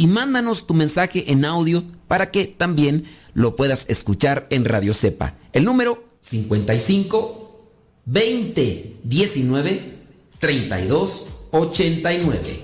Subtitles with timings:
[0.00, 3.04] y mándanos tu mensaje en audio para que también
[3.34, 5.34] lo puedas escuchar en Radio Cepa.
[5.52, 7.66] El número 55
[8.06, 9.98] 20 19
[10.38, 12.62] 32 89.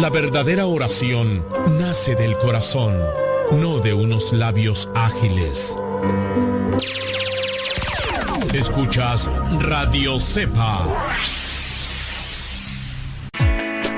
[0.00, 1.44] La verdadera oración
[1.78, 2.98] nace del corazón,
[3.52, 5.76] no de unos labios ágiles.
[8.54, 10.86] Escuchas Radio Cepa.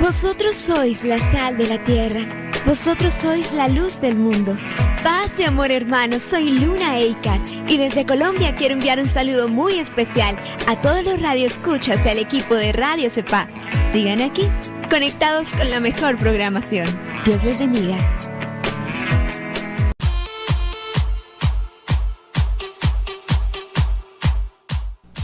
[0.01, 2.21] Vosotros sois la sal de la tierra.
[2.65, 4.57] Vosotros sois la luz del mundo.
[5.03, 9.81] Paz y amor hermanos, soy Luna Eikar y desde Colombia quiero enviar un saludo muy
[9.81, 10.37] especial
[10.69, 13.49] a todos los radioescuchas del equipo de Radio Cepa.
[13.91, 14.49] Sigan aquí,
[14.89, 16.89] conectados con la mejor programación.
[17.25, 17.99] Dios les bendiga.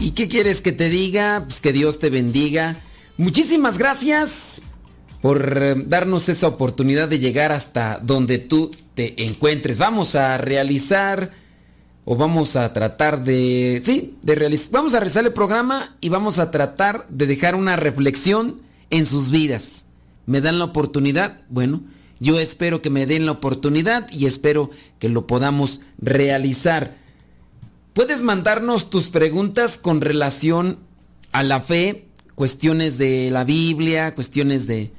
[0.01, 1.43] ¿Y qué quieres que te diga?
[1.43, 2.75] Pues que Dios te bendiga.
[3.17, 4.63] Muchísimas gracias
[5.21, 9.77] por eh, darnos esa oportunidad de llegar hasta donde tú te encuentres.
[9.77, 11.33] Vamos a realizar
[12.03, 16.39] o vamos a tratar de sí, de realizar vamos a realizar el programa y vamos
[16.39, 18.59] a tratar de dejar una reflexión
[18.89, 19.85] en sus vidas.
[20.25, 21.41] ¿Me dan la oportunidad?
[21.47, 21.83] Bueno,
[22.19, 27.00] yo espero que me den la oportunidad y espero que lo podamos realizar.
[27.93, 30.79] Puedes mandarnos tus preguntas con relación
[31.33, 34.93] a la fe, cuestiones de la Biblia, cuestiones de,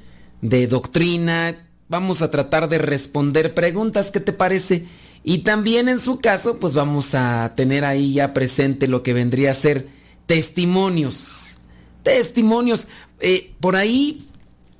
[0.67, 1.67] doctrina.
[1.89, 4.85] Vamos a tratar de responder preguntas, ¿qué te parece?
[5.23, 9.51] Y también en su caso, pues vamos a tener ahí ya presente lo que vendría
[9.51, 9.87] a ser
[10.27, 11.61] testimonios.
[12.03, 12.89] Testimonios.
[13.19, 14.27] Eh, por ahí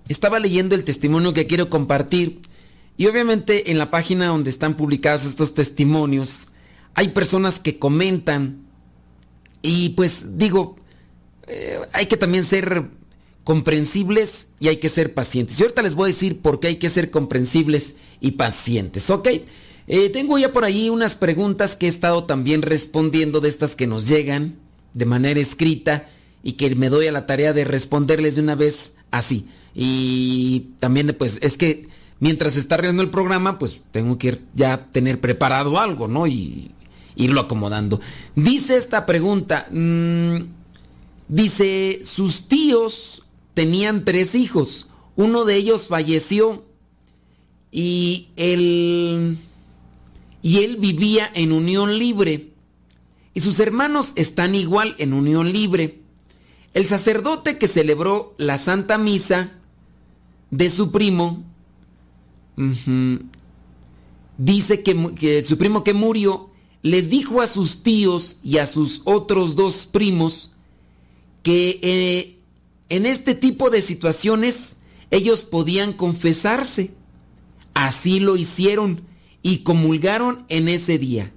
[0.07, 2.41] estaba leyendo el testimonio que quiero compartir.
[2.95, 6.49] Y obviamente en la página donde están publicados estos testimonios,
[6.95, 8.65] hay personas que comentan.
[9.61, 10.75] Y pues digo,
[11.47, 12.89] eh, hay que también ser
[13.43, 15.59] comprensibles y hay que ser pacientes.
[15.59, 19.27] Y ahorita les voy a decir por qué hay que ser comprensibles y pacientes, ¿ok?
[19.87, 23.87] Eh, tengo ya por ahí unas preguntas que he estado también respondiendo de estas que
[23.87, 24.55] nos llegan
[24.93, 26.07] de manera escrita
[26.41, 29.45] y que me doy a la tarea de responderles de una vez así.
[29.75, 31.87] Y también pues es que
[32.19, 36.27] mientras está arreglando el programa, pues tengo que ya tener preparado algo, ¿no?
[36.27, 36.71] Y
[37.15, 37.99] irlo acomodando.
[38.35, 40.37] Dice esta pregunta, mmm,
[41.27, 43.23] dice, sus tíos
[43.53, 46.65] tenían tres hijos, uno de ellos falleció
[47.71, 49.37] y él,
[50.41, 52.53] y él vivía en unión libre
[53.33, 55.99] y sus hermanos están igual en unión libre.
[56.73, 59.51] El sacerdote que celebró la Santa Misa
[60.51, 61.43] de su primo,
[64.37, 66.51] dice que, su primo que murió
[66.83, 70.51] les dijo a sus tíos y a sus otros dos primos
[71.41, 72.37] que eh,
[72.89, 74.75] en este tipo de situaciones
[75.09, 76.91] ellos podían confesarse.
[77.73, 79.01] Así lo hicieron
[79.41, 81.31] y comulgaron en ese día.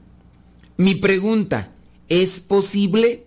[0.77, 1.73] Mi pregunta,
[2.09, 3.25] ¿es posible?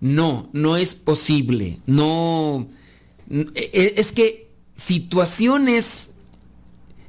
[0.00, 1.78] No, no es posible.
[1.86, 2.68] No.
[3.30, 6.10] E, e, es que situaciones.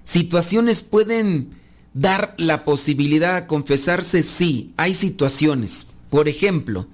[0.03, 1.58] Situaciones pueden
[1.93, 5.87] dar la posibilidad de confesarse, sí, hay situaciones.
[6.09, 6.87] Por ejemplo,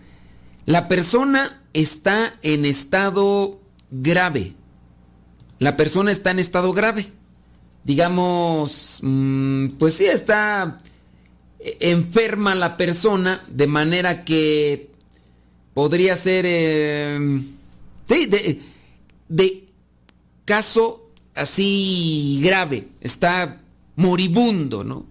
[0.65, 3.59] la persona está en estado
[3.91, 4.53] grave.
[5.59, 7.07] La persona está en estado grave.
[7.83, 10.77] Digamos, mm, pues sí, está
[11.79, 14.91] enferma la persona de manera que
[15.73, 17.41] podría ser, eh,
[18.07, 18.29] sí,
[19.27, 19.65] de
[20.45, 23.61] caso así grave, está
[23.95, 25.05] moribundo, ¿no?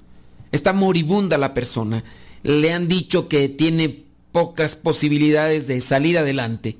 [0.52, 2.04] Está moribunda la persona.
[2.42, 6.78] Le han dicho que tiene pocas posibilidades de salir adelante.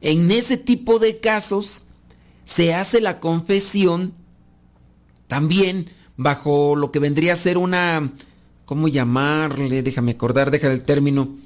[0.00, 1.84] En ese tipo de casos
[2.44, 4.12] se hace la confesión
[5.26, 8.12] también bajo lo que vendría a ser una,
[8.64, 9.82] ¿cómo llamarle?
[9.82, 11.36] Déjame acordar, deja el término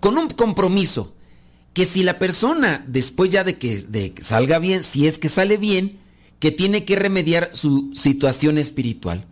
[0.00, 1.14] con un compromiso
[1.72, 5.28] que si la persona después ya de que, de que salga bien, si es que
[5.28, 5.99] sale bien,
[6.40, 9.26] que tiene que remediar su situación espiritual.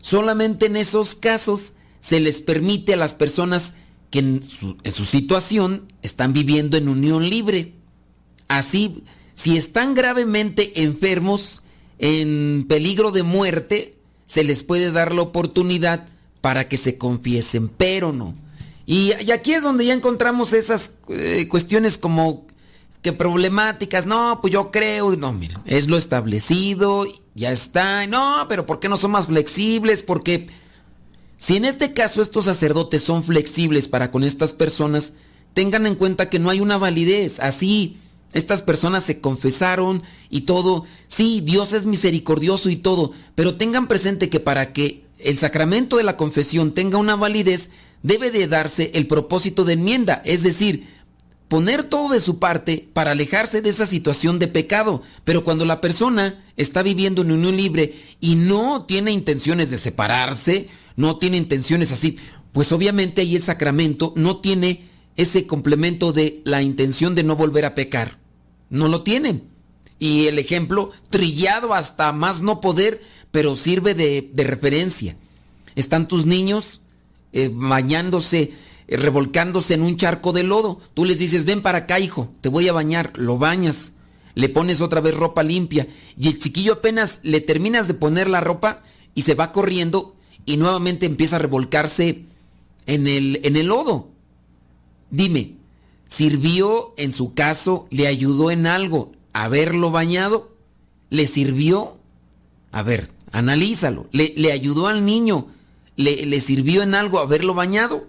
[0.00, 3.72] Solamente en esos casos se les permite a las personas
[4.10, 7.72] que en su, situación están viviendo en unión libre.
[8.48, 9.02] Así,
[9.34, 11.62] si están gravemente enfermos,
[11.98, 16.08] en peligro de muerte, se les puede dar la oportunidad
[16.40, 18.34] para que se confiesen, pero no.
[18.84, 22.46] Y, aquí es donde ya encontramos esas eh, cuestiones como
[23.02, 24.06] que problemáticas.
[24.06, 28.06] No, pues yo creo, no, mira, es lo establecido, ya está.
[28.06, 30.02] No, pero ¿por qué no son más flexibles?
[30.02, 30.48] Porque
[31.36, 35.14] si en este caso estos sacerdotes son flexibles para con estas personas,
[35.52, 37.40] tengan en cuenta que no hay una validez.
[37.40, 37.98] Así,
[38.32, 40.84] estas personas se confesaron y todo.
[41.08, 46.04] Sí, Dios es misericordioso y todo, pero tengan presente que para que el sacramento de
[46.04, 47.70] la confesión tenga una validez,
[48.02, 50.88] debe de darse el propósito de enmienda, es decir,
[51.52, 55.02] poner todo de su parte para alejarse de esa situación de pecado.
[55.22, 60.70] Pero cuando la persona está viviendo en unión libre y no tiene intenciones de separarse,
[60.96, 62.16] no tiene intenciones así,
[62.52, 67.66] pues obviamente ahí el sacramento no tiene ese complemento de la intención de no volver
[67.66, 68.16] a pecar.
[68.70, 69.42] No lo tienen.
[69.98, 75.18] Y el ejemplo trillado hasta más no poder, pero sirve de, referencia.
[75.76, 76.80] Están tus niños
[77.34, 78.52] eh, bañándose,
[78.96, 80.80] revolcándose en un charco de lodo.
[80.94, 83.92] Tú les dices, ven para acá, hijo, te voy a bañar, lo bañas,
[84.34, 88.40] le pones otra vez ropa limpia y el chiquillo apenas le terminas de poner la
[88.40, 88.82] ropa
[89.14, 90.14] y se va corriendo
[90.46, 92.24] y nuevamente empieza a revolcarse
[92.86, 94.08] en el, en el lodo.
[95.10, 95.56] Dime,
[96.08, 100.52] ¿sirvió en su caso, le ayudó en algo haberlo bañado?
[101.10, 101.98] ¿Le sirvió?
[102.70, 104.08] A ver, analízalo.
[104.12, 105.46] ¿Le, le ayudó al niño?
[105.96, 108.06] ¿Le, sirvió en algo haberlo bañado?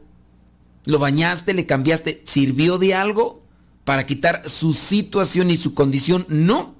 [0.86, 2.22] ¿Lo bañaste, le cambiaste?
[2.26, 3.42] ¿Sirvió de algo
[3.86, 6.26] para quitar su situación y su condición?
[6.30, 6.76] No.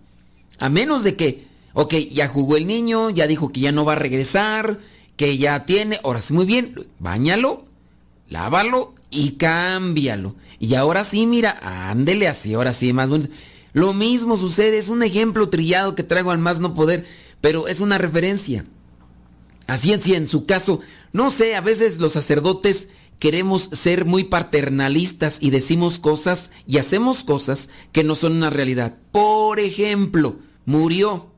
[0.60, 3.94] A menos de que, ok, ya jugó el niño, ya dijo que ya no va
[3.94, 4.80] a regresar,
[5.16, 7.66] que ya tiene, ahora sí, muy bien, bañalo,
[8.30, 10.36] lávalo y cámbialo.
[10.60, 13.34] Y ahora sí, mira, ándele así, ahora sí, más bonito.
[13.74, 17.06] Lo mismo sucede, es un ejemplo trillado que traigo al más no poder,
[17.42, 18.66] pero es una referencia.
[19.66, 20.82] Así es, en su caso,
[21.12, 22.90] no sé, a veces los sacerdotes
[23.24, 28.98] queremos ser muy paternalistas y decimos cosas y hacemos cosas que no son una realidad.
[29.14, 31.32] Por ejemplo, murió.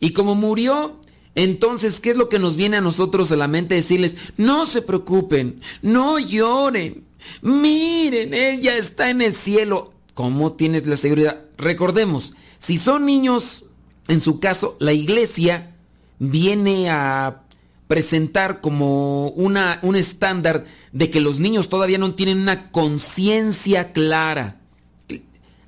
[0.00, 0.98] Y como murió,
[1.34, 3.74] entonces, ¿qué es lo que nos viene a nosotros a la mente?
[3.74, 7.04] Decirles, no se preocupen, no lloren,
[7.42, 9.92] miren, él ya está en el cielo.
[10.14, 11.44] ¿Cómo tienes la seguridad?
[11.58, 13.66] Recordemos, si son niños,
[14.08, 15.76] en su caso, la iglesia
[16.18, 17.42] viene a
[17.88, 20.64] presentar como una, un estándar
[20.94, 24.60] de que los niños todavía no tienen una conciencia clara.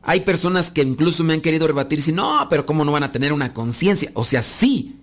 [0.03, 3.11] hay personas que incluso me han querido rebatir si no, pero ¿cómo no van a
[3.11, 4.13] tener una conciencia?
[4.15, 4.95] O sea, sí,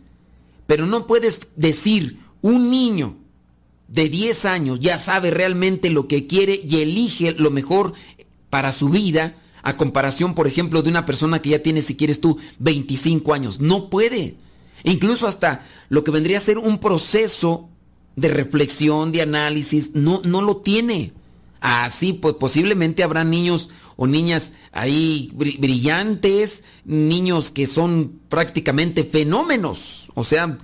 [0.65, 3.17] pero no puedes decir un niño
[3.89, 7.93] de 10 años ya sabe realmente lo que quiere y elige lo mejor
[8.49, 12.21] para su vida a comparación, por ejemplo, de una persona que ya tiene, si quieres
[12.21, 13.59] tú, 25 años.
[13.59, 14.35] No puede.
[14.83, 17.69] Incluso hasta lo que vendría a ser un proceso
[18.15, 21.13] de reflexión, de análisis, no, no lo tiene.
[21.61, 30.23] Así, pues posiblemente habrá niños o niñas ahí brillantes, niños que son prácticamente fenómenos, o
[30.23, 30.57] sea,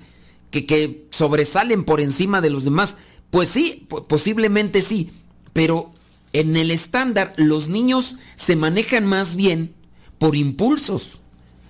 [0.52, 2.98] que, que sobresalen por encima de los demás.
[3.30, 5.12] Pues sí, posiblemente sí,
[5.54, 5.94] pero
[6.34, 9.74] en el estándar los niños se manejan más bien
[10.18, 11.22] por impulsos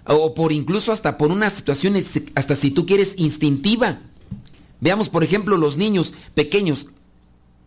[0.06, 1.96] o por incluso hasta por una situación,
[2.36, 4.00] hasta si tú quieres, instintiva.
[4.80, 6.88] Veamos, por ejemplo, los niños pequeños,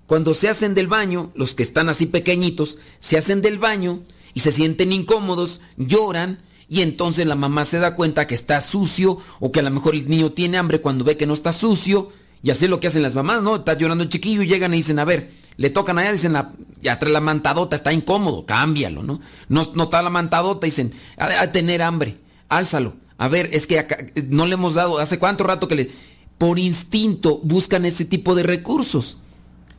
[0.07, 4.00] cuando se hacen del baño, los que están así pequeñitos, se hacen del baño
[4.35, 6.38] y se sienten incómodos, lloran
[6.69, 9.95] y entonces la mamá se da cuenta que está sucio o que a lo mejor
[9.95, 12.09] el niño tiene hambre cuando ve que no está sucio
[12.42, 13.57] y así es lo que hacen las mamás, ¿no?
[13.57, 16.52] Está llorando el chiquillo y llegan y dicen, a ver, le tocan allá, dicen, la,
[16.81, 19.21] ya trae la mantadota, está incómodo, cámbialo, ¿no?
[19.49, 22.95] No, está la mantadota, dicen, a, tener hambre, álzalo.
[23.16, 25.90] A ver, es que acá, no le hemos dado, ¿hace cuánto rato que le...
[26.42, 29.16] Por instinto buscan ese tipo de recursos.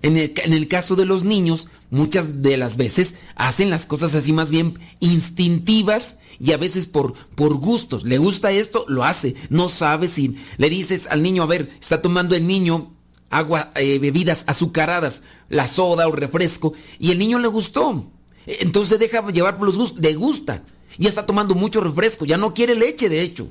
[0.01, 4.49] En el, caso de los niños, muchas de las veces hacen las cosas así más
[4.49, 8.05] bien instintivas y a veces por, por gustos.
[8.05, 9.35] Le gusta esto, lo hace.
[9.49, 12.93] No sabe si le dices al niño, a ver, está tomando el niño
[13.29, 18.09] agua, eh, bebidas azucaradas, la soda o refresco, y el niño le gustó.
[18.47, 20.63] Entonces deja llevar por los gustos, le gusta.
[20.97, 23.49] Ya está tomando mucho refresco, ya no quiere leche, de hecho.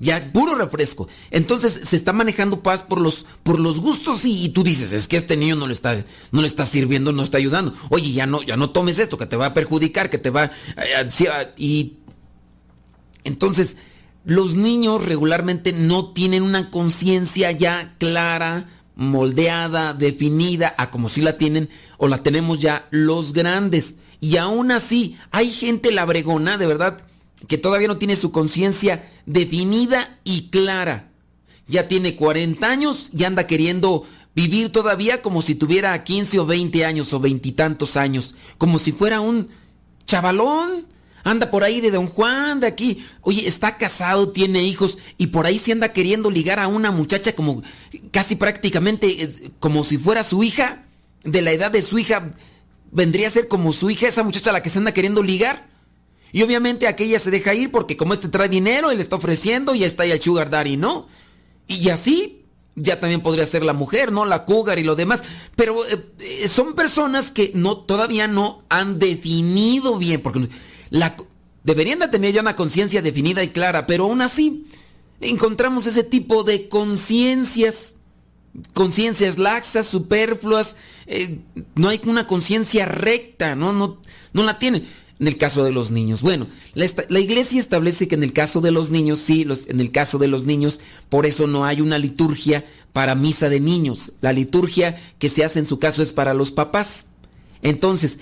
[0.00, 1.08] Ya puro refresco.
[1.30, 5.16] Entonces se está manejando paz por los, por los gustos y, tú dices, es que
[5.16, 7.74] este niño no le está, no le está sirviendo, no está ayudando.
[7.90, 10.52] Oye, ya no, ya no tomes esto, que te va a perjudicar, que te va,
[10.76, 11.98] eh, y
[13.24, 13.76] entonces,
[14.24, 21.36] los niños regularmente no tienen una conciencia ya clara, moldeada, definida, a como si la
[21.36, 23.96] tienen o la tenemos ya los grandes.
[24.20, 27.06] Y aún así, hay gente labregona, de verdad,
[27.46, 31.10] que todavía no tiene su conciencia definida y clara.
[31.66, 34.04] Ya tiene 40 años y anda queriendo
[34.34, 39.20] vivir todavía como si tuviera 15 o 20 años o veintitantos años, como si fuera
[39.20, 39.48] un
[40.06, 40.86] chavalón
[41.24, 43.04] anda por ahí de Don Juan, de aquí.
[43.20, 47.34] Oye, está casado, tiene hijos y por ahí se anda queriendo ligar a una muchacha
[47.34, 47.62] como
[48.10, 50.84] casi prácticamente eh, como si fuera su hija,
[51.24, 52.32] de la edad de su hija,
[52.90, 55.68] vendría a ser como su hija, esa muchacha a la que se anda queriendo ligar.
[56.32, 59.74] Y obviamente aquella se deja ir porque como este trae dinero y le está ofreciendo,
[59.74, 61.06] ya está ahí el sugar daddy, ¿no?
[61.66, 62.38] Y así
[62.82, 64.24] ya también podría ser la mujer, ¿no?
[64.24, 65.22] La cougar y lo demás.
[65.56, 70.48] Pero eh, eh, son personas que no, todavía no han definido bien, porque
[70.90, 71.16] la,
[71.64, 74.66] deberían de tener ya una conciencia definida y clara, pero aún así
[75.20, 77.94] encontramos ese tipo de conciencias,
[78.74, 81.40] conciencias laxas, superfluas, eh,
[81.74, 83.72] no hay una conciencia recta, ¿no?
[83.72, 84.00] No,
[84.32, 84.86] no la tienen.
[85.20, 86.22] En el caso de los niños.
[86.22, 89.90] Bueno, la, iglesia establece que en el caso de los niños, sí, los, en el
[89.90, 94.12] caso de los niños, por eso no hay una liturgia para misa de niños.
[94.20, 97.06] La liturgia que se hace en su caso es para los papás.
[97.62, 98.20] Entonces,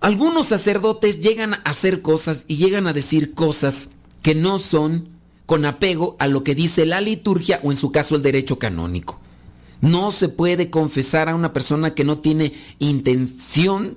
[0.00, 3.90] algunos sacerdotes llegan a hacer cosas y llegan a decir cosas
[4.22, 5.08] que no son
[5.46, 9.20] con apego a lo que dice la liturgia o en su caso el derecho canónico.
[9.80, 13.96] No se puede confesar a una persona que no tiene intención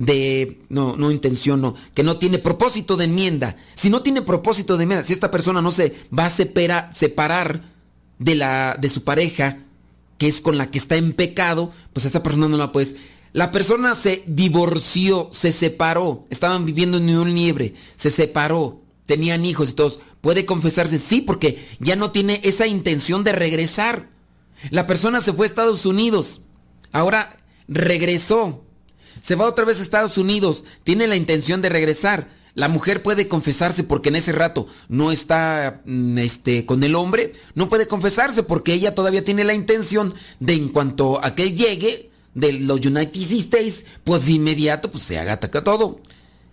[0.00, 4.78] de no no intención no que no tiene propósito de enmienda si no tiene propósito
[4.78, 7.62] de enmienda si esta persona no se va a separar
[8.18, 9.58] de la de su pareja
[10.16, 12.96] que es con la que está en pecado pues esa persona no la puedes
[13.32, 19.70] la persona se divorció, se separó, estaban viviendo en un Liebre, se separó, tenían hijos
[19.70, 20.00] y todos.
[20.20, 24.08] Puede confesarse, sí, porque ya no tiene esa intención de regresar.
[24.70, 26.42] La persona se fue a Estados Unidos,
[26.90, 27.36] ahora
[27.68, 28.64] regresó,
[29.20, 32.28] se va otra vez a Estados Unidos, tiene la intención de regresar.
[32.54, 37.32] La mujer puede confesarse porque en ese rato no está mm, este, con el hombre,
[37.54, 42.10] no puede confesarse porque ella todavía tiene la intención de en cuanto a que llegue,
[42.34, 45.96] de los United States, pues de inmediato pues se haga ataca todo.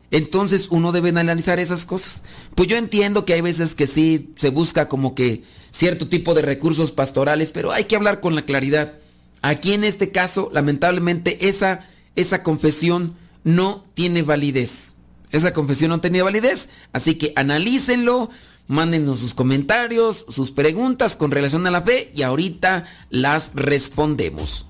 [0.10, 2.24] Entonces uno debe analizar esas cosas.
[2.56, 6.42] Pues yo entiendo que hay veces que sí se busca como que cierto tipo de
[6.42, 8.94] recursos pastorales, pero hay que hablar con la claridad.
[9.42, 14.96] Aquí en este caso, lamentablemente, esa, esa confesión no tiene validez.
[15.32, 18.30] Esa confesión no tenía validez, así que analícenlo,
[18.68, 24.66] mándenos sus comentarios, sus preguntas con relación a la fe y ahorita las respondemos.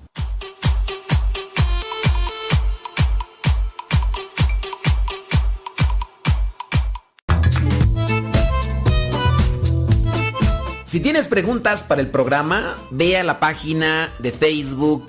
[10.84, 15.08] Si tienes preguntas para el programa, ve a la página de Facebook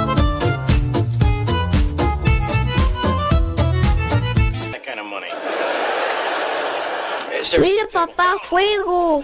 [7.59, 9.23] Mira, papá, fuego.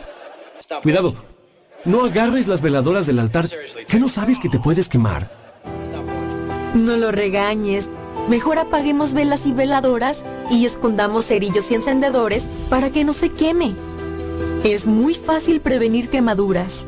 [0.83, 1.13] Cuidado.
[1.85, 3.49] No agarres las veladoras del altar.
[3.87, 5.31] ¿Qué no sabes que te puedes quemar?
[6.73, 7.89] No lo regañes.
[8.27, 13.73] Mejor apaguemos velas y veladoras y escondamos cerillos y encendedores para que no se queme.
[14.63, 16.85] Es muy fácil prevenir quemaduras.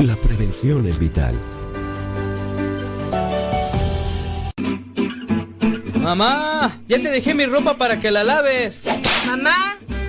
[0.00, 1.34] La prevención es vital.
[6.02, 8.84] Mamá, ya te dejé mi ropa para que la laves.
[9.26, 9.76] Mamá,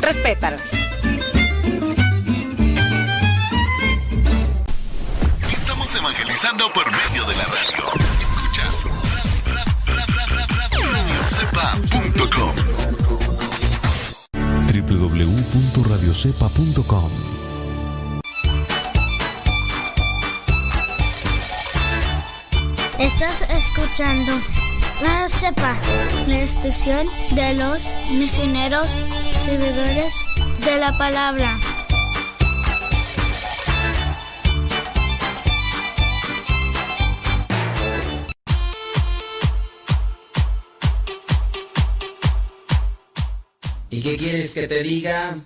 [0.00, 0.62] Respétalas.
[5.52, 7.84] Estamos evangelizando por medio de la radio.
[8.20, 8.84] Escuchas
[10.74, 12.54] radiocepa.com
[14.88, 17.10] www.radiocepa.com
[22.98, 24.32] Estás escuchando
[25.02, 25.74] La Cepa,
[26.26, 28.90] la estación de los misioneros
[29.40, 30.14] servidores
[30.64, 31.58] de la palabra.
[43.90, 45.38] ¿Y qué quieres que te diga?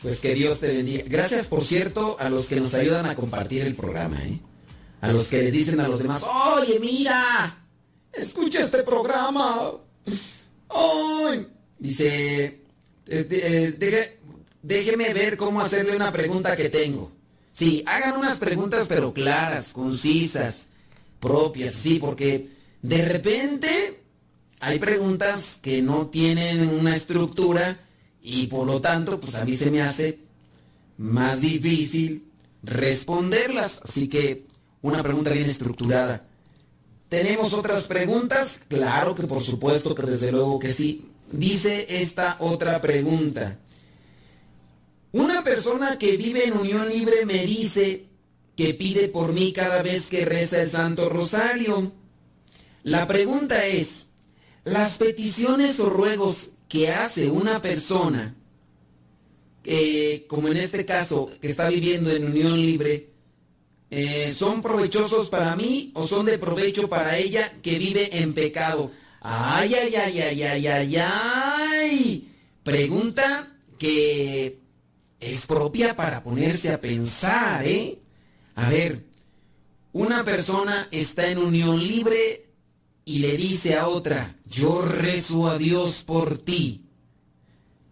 [0.00, 1.04] Pues que Dios te bendiga.
[1.06, 4.40] Gracias, por cierto, a los que nos ayudan a compartir el programa, ¿eh?
[5.00, 6.24] A los que les dicen a los demás,
[6.56, 7.66] oye, mira,
[8.12, 9.72] escucha este programa.
[10.68, 12.61] Ay, dice,
[13.12, 14.18] eh,
[14.62, 17.12] déjeme ver cómo hacerle una pregunta que tengo.
[17.52, 20.68] Sí, hagan unas preguntas pero claras, concisas,
[21.20, 22.48] propias, sí, porque
[22.80, 24.00] de repente
[24.60, 27.78] hay preguntas que no tienen una estructura
[28.22, 30.20] y por lo tanto, pues a mí se me hace
[30.96, 32.24] más difícil
[32.62, 33.80] responderlas.
[33.82, 34.46] Así que
[34.80, 36.24] una pregunta bien estructurada.
[37.08, 38.60] ¿Tenemos otras preguntas?
[38.68, 41.11] Claro que por supuesto que desde luego que sí.
[41.32, 43.58] Dice esta otra pregunta.
[45.12, 48.04] Una persona que vive en unión libre me dice
[48.54, 51.92] que pide por mí cada vez que reza el Santo Rosario.
[52.82, 54.08] La pregunta es,
[54.64, 58.34] las peticiones o ruegos que hace una persona,
[59.64, 63.08] eh, como en este caso, que está viviendo en unión libre,
[63.90, 68.90] eh, ¿son provechosos para mí o son de provecho para ella que vive en pecado?
[69.24, 72.28] Ay, ay, ay, ay, ay, ay, ay.
[72.64, 74.58] Pregunta que
[75.20, 78.00] es propia para ponerse a pensar, ¿eh?
[78.56, 79.04] A ver,
[79.92, 82.48] una persona está en unión libre
[83.04, 86.86] y le dice a otra, yo rezo a Dios por ti.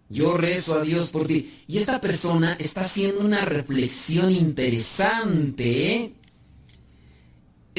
[0.08, 1.62] Yo rezo a Dios por ti.
[1.68, 5.94] Y esta persona está haciendo una reflexión interesante.
[5.94, 6.12] ¿eh?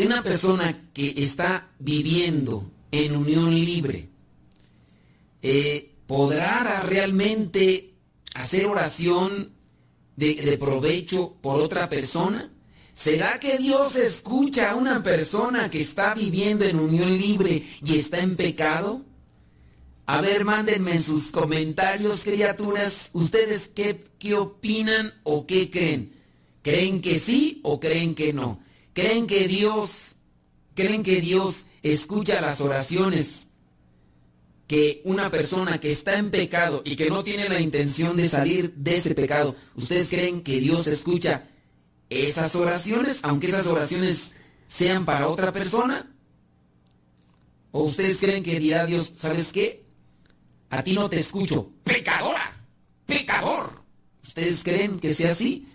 [0.06, 4.10] Una persona que está viviendo en unión libre,
[5.42, 7.94] eh, ¿podrá realmente
[8.34, 9.52] hacer oración
[10.16, 12.52] de, provecho por otra persona?
[12.94, 18.20] ¿Será que Dios escucha a una persona que está viviendo en unión libre y está
[18.20, 19.04] en pecado?
[20.06, 26.14] A ver, mándenme en sus comentarios, criaturas, ustedes qué, qué opinan o qué creen.
[26.62, 28.62] ¿Creen que sí o creen que no?
[28.94, 30.18] ¿Creen que Dios,
[30.76, 33.48] creen que Dios escucha las oraciones
[34.68, 38.74] que una persona que está en pecado y que no tiene la intención de salir
[38.76, 41.50] de ese pecado, ¿ustedes creen que Dios escucha
[42.10, 44.34] esas oraciones, aunque esas oraciones
[44.68, 46.16] sean para otra persona?
[47.72, 49.84] ¿O ustedes creen que dirá Dios, ¿sabes qué?
[50.70, 51.72] A ti no te escucho.
[51.84, 52.54] Pecadora,
[53.06, 53.84] pecador.
[54.24, 55.68] ¿Ustedes creen que sea así?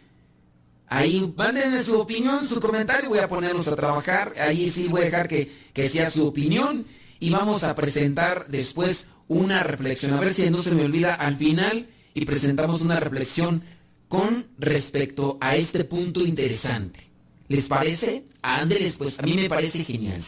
[0.89, 4.35] Ahí mándenme su opinión, su comentario, voy a ponerlos a trabajar.
[4.39, 6.87] Ahí sí voy a dejar que, que sea su opinión.
[7.19, 10.13] Y vamos a presentar después una reflexión.
[10.15, 13.63] A ver si no se me olvida al final y presentamos una reflexión
[14.09, 17.01] con respecto a este punto interesante.
[17.49, 18.25] ¿Les parece?
[18.43, 20.21] Ándeles, pues a mí me parece genial.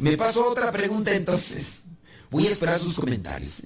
[0.00, 1.82] Me paso otra pregunta entonces.
[2.30, 3.62] Voy a esperar sus comentarios.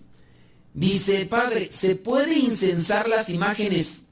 [0.75, 4.03] Dice, padre, ¿se puede incensar las imágenes?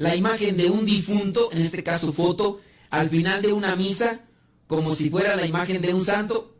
[0.00, 4.20] La imagen de un difunto, en este caso foto, al final de una misa,
[4.66, 6.56] como si fuera la imagen de un santo.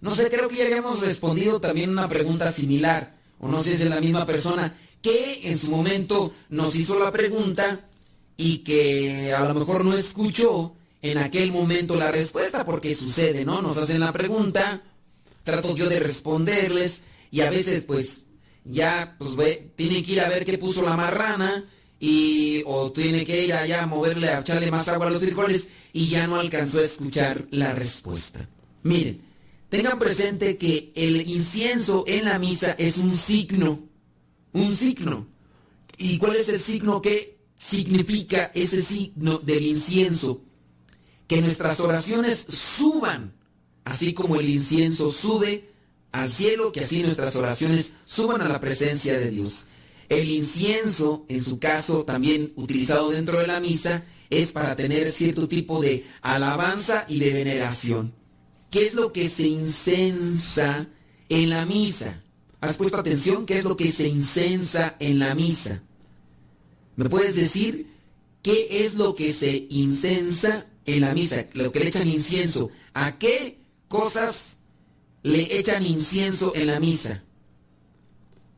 [0.00, 3.82] No sé, creo que ya habíamos respondido también una pregunta similar, o no sé si
[3.82, 7.88] es la misma persona, que en su momento nos hizo la pregunta
[8.36, 13.60] y que a lo mejor no escuchó en aquel momento la respuesta, porque sucede, ¿no?
[13.60, 14.82] Nos hacen la pregunta,
[15.42, 17.00] trato yo de responderles
[17.32, 18.26] y a veces pues
[18.64, 21.64] ya pues ve, tiene que ir a ver qué puso la marrana
[22.00, 25.68] y o tiene que ir allá a moverle, a echarle más agua a los frijoles
[25.92, 28.48] y ya no alcanzó a escuchar la respuesta.
[28.82, 29.20] Miren,
[29.68, 33.86] tengan presente que el incienso en la misa es un signo,
[34.54, 35.28] un signo.
[35.98, 40.42] ¿Y cuál es el signo que significa ese signo del incienso?
[41.26, 43.34] Que nuestras oraciones suban,
[43.84, 45.68] así como el incienso sube
[46.12, 49.66] al cielo, que así nuestras oraciones suban a la presencia de Dios.
[50.10, 55.48] El incienso, en su caso, también utilizado dentro de la misa, es para tener cierto
[55.48, 58.12] tipo de alabanza y de veneración.
[58.72, 60.88] ¿Qué es lo que se incensa
[61.28, 62.20] en la misa?
[62.60, 63.46] ¿Has puesto atención?
[63.46, 65.80] ¿Qué es lo que se incensa en la misa?
[66.96, 67.86] ¿Me puedes decir
[68.42, 71.46] qué es lo que se incensa en la misa?
[71.52, 72.70] Lo que le echan incienso.
[72.94, 74.58] ¿A qué cosas
[75.22, 77.22] le echan incienso en la misa?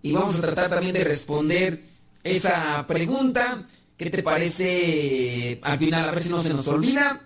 [0.02, 1.82] Y vamos a tratar también de responder
[2.24, 3.64] esa pregunta.
[3.96, 6.08] ¿Qué te parece al final?
[6.08, 7.20] A ver si no se nos olvida.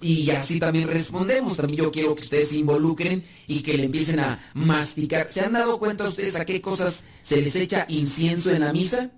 [0.00, 1.56] Y así también respondemos.
[1.56, 5.28] También yo quiero que ustedes se involucren y que le empiecen a masticar.
[5.28, 9.10] ¿Se han dado cuenta ustedes a qué cosas se les echa incienso en la misa?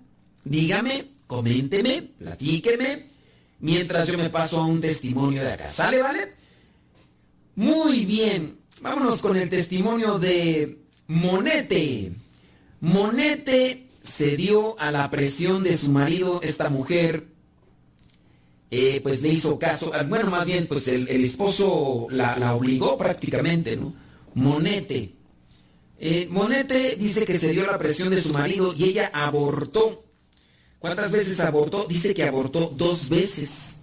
[0.43, 3.05] Dígame, coménteme, platíqueme,
[3.59, 5.69] mientras yo me paso a un testimonio de acá.
[5.69, 6.33] ¿Sale, vale?
[7.55, 8.57] Muy bien.
[8.81, 12.11] Vámonos con el testimonio de Monete.
[12.83, 17.27] Monete se dio a la presión de su marido, esta mujer,
[18.71, 23.93] eh, pues le hizo caso, bueno, más bien, pues el, esposo la, obligó prácticamente, ¿no?
[24.33, 25.13] Monete.
[25.97, 30.03] Eh, Monete dice que se dio a la presión de su marido y ella abortó.
[30.79, 31.85] ¿Cuántas veces abortó?
[31.87, 33.77] Dice que abortó dos veces.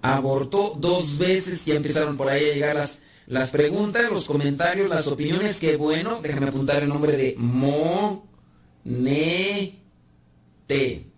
[0.00, 5.06] Abortó dos veces, ya empezaron por ahí a llegar las, las preguntas, los comentarios, las
[5.06, 8.22] opiniones, que bueno, déjame apuntar el nombre de Monete.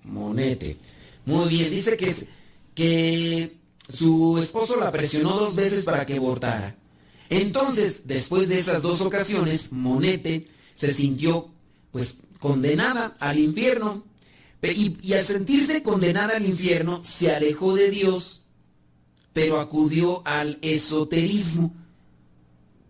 [0.04, 0.76] Monete.
[1.24, 2.14] Muy bien, dice que,
[2.74, 3.56] que
[3.88, 6.76] su esposo la presionó dos veces para que abortara.
[7.30, 11.50] Entonces, después de esas dos ocasiones, Monete se sintió
[11.90, 14.04] pues condenada al infierno.
[14.62, 18.40] Y al sentirse condenada al infierno, se alejó de Dios,
[19.34, 21.74] pero acudió al esoterismo.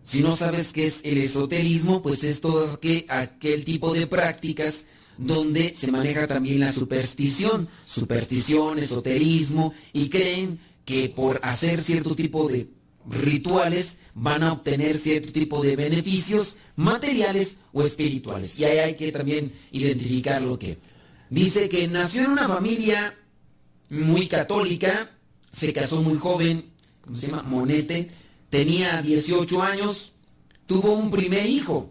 [0.05, 4.85] Si no sabes qué es el esoterismo, pues es todo aquel, aquel, tipo de prácticas
[5.17, 12.47] donde se maneja también la superstición, superstición, esoterismo, y creen que por hacer cierto tipo
[12.47, 12.69] de
[13.09, 18.59] rituales van a obtener cierto tipo de beneficios materiales o espirituales.
[18.59, 20.77] Y ahí hay que también identificar lo que.
[21.31, 23.17] Dice que nació en una familia
[23.89, 25.11] muy católica,
[25.51, 26.69] se casó muy joven,
[27.01, 27.41] ¿cómo se llama?
[27.43, 28.11] Monete,
[28.55, 30.13] tenía 18 años,
[30.65, 31.89] tuvo un primer hijo.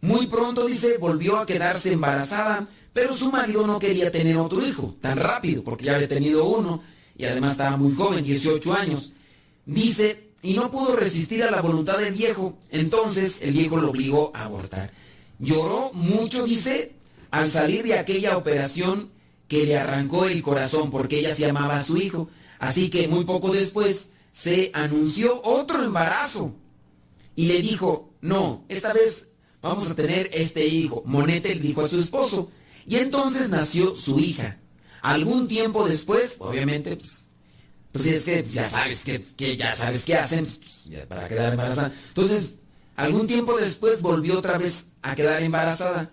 [0.00, 4.96] Muy pronto, dice, volvió a quedarse embarazada, pero su marido no quería tener otro hijo
[5.02, 6.82] tan rápido, porque ya había tenido uno
[7.18, 9.12] y además estaba muy joven, 18 años.
[9.66, 14.32] Dice, y no pudo resistir a la voluntad del viejo, entonces el viejo lo obligó
[14.34, 14.92] a abortar.
[15.38, 16.94] Lloró mucho, dice,
[17.30, 19.10] al salir de aquella operación
[19.48, 22.30] que le arrancó el corazón porque ella se amaba a su hijo.
[22.58, 26.54] Así que muy poco después se anunció otro embarazo
[27.34, 29.28] y le dijo, no, esta vez
[29.62, 31.02] vamos a tener este hijo.
[31.06, 32.50] Monete le dijo a su esposo
[32.86, 34.58] y entonces nació su hija.
[35.00, 37.30] Algún tiempo después, obviamente, pues,
[37.92, 41.94] pues es que ya sabes que, ya sabes qué hacen pues, para quedar embarazada.
[42.08, 42.56] Entonces,
[42.94, 46.12] algún tiempo después volvió otra vez a quedar embarazada.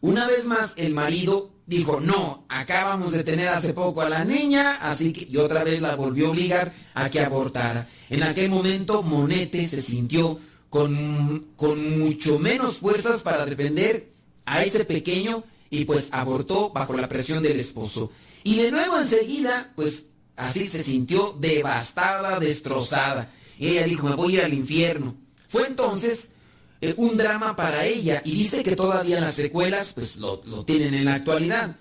[0.00, 4.78] Una vez más el marido dijo, no, acabamos de tener hace poco a la niña,
[4.80, 7.86] así que y otra vez la volvió a obligar a que abortara.
[8.08, 14.08] En aquel momento Monete se sintió con, con mucho menos fuerzas para defender
[14.46, 18.10] a ese pequeño y pues abortó bajo la presión del esposo.
[18.44, 23.30] Y de nuevo enseguida, pues así se sintió devastada, destrozada.
[23.58, 25.16] Ella dijo, me voy a ir al infierno.
[25.48, 26.30] Fue entonces
[26.80, 30.94] eh, un drama para ella y dice que todavía las secuelas pues lo, lo tienen
[30.94, 31.76] en la actualidad.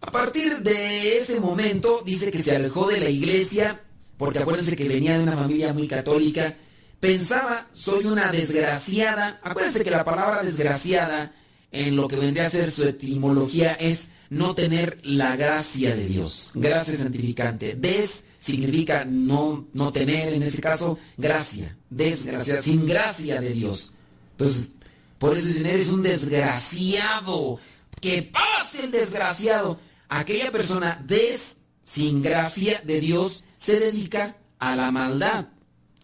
[0.00, 3.80] A partir de ese momento dice que se alejó de la iglesia
[4.16, 6.54] porque acuérdense que venía de una familia muy católica.
[7.00, 9.40] Pensaba, soy una desgraciada.
[9.42, 11.32] Acuérdense que la palabra desgraciada
[11.72, 16.52] en lo que vendría a ser su etimología es no tener la gracia de Dios.
[16.54, 17.76] Gracia santificante.
[17.76, 21.76] Des significa no, no tener, en ese caso, gracia.
[21.88, 23.92] Desgraciada, sin gracia de Dios.
[24.40, 24.70] Entonces,
[25.18, 27.60] por eso dicen, eres un desgraciado.
[28.00, 29.78] Que pase el desgraciado.
[30.08, 35.48] Aquella persona des, sin gracia de Dios, se dedica a la maldad.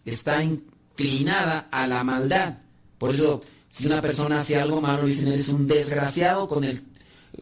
[0.05, 2.57] Está inclinada a la maldad.
[2.99, 6.83] Por eso, si una persona hace algo malo, dicen, eres un desgraciado con el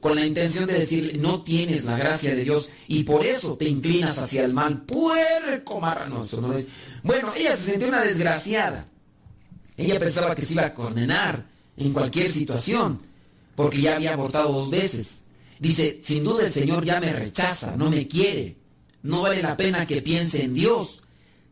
[0.01, 3.65] con la intención de decirle, no tienes la gracia de Dios y por eso te
[3.65, 4.81] inclinas hacia el mal.
[4.81, 6.67] Puerco marrano, eso no es.
[7.01, 8.87] Bueno, ella se sintió una desgraciada.
[9.77, 11.45] Ella pensaba que se iba a condenar
[11.77, 13.01] en cualquier situación,
[13.55, 15.23] porque ya había abortado dos veces.
[15.59, 18.57] Dice, sin duda el Señor ya me rechaza, no me quiere.
[19.03, 21.01] No vale la pena que piense en Dios,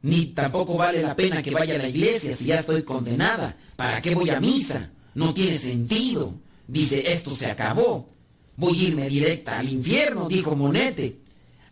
[0.02, 3.56] ni tampoco vale la pena que vaya a la iglesia si ya estoy condenada.
[3.76, 4.92] ¿Para qué voy a misa?
[5.16, 6.34] No tiene sentido.
[6.68, 8.10] Dice, esto se acabó.
[8.56, 11.20] Voy a irme directa al infierno, dijo Monete.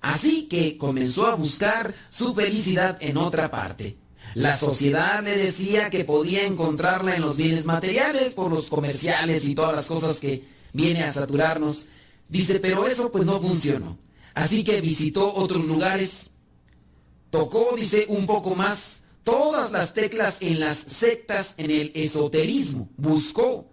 [0.02, 3.98] Así que comenzó a buscar su felicidad en otra parte.
[4.34, 9.56] La sociedad le decía que podía encontrarla en los bienes materiales por los comerciales y
[9.56, 11.88] todas las cosas que viene a saturarnos.
[12.30, 13.98] Dice, pero eso pues no funcionó.
[14.34, 16.30] Así que visitó otros lugares.
[17.30, 22.89] Tocó, dice, un poco más todas las teclas en las sectas, en el esoterismo.
[22.98, 23.67] Buscó.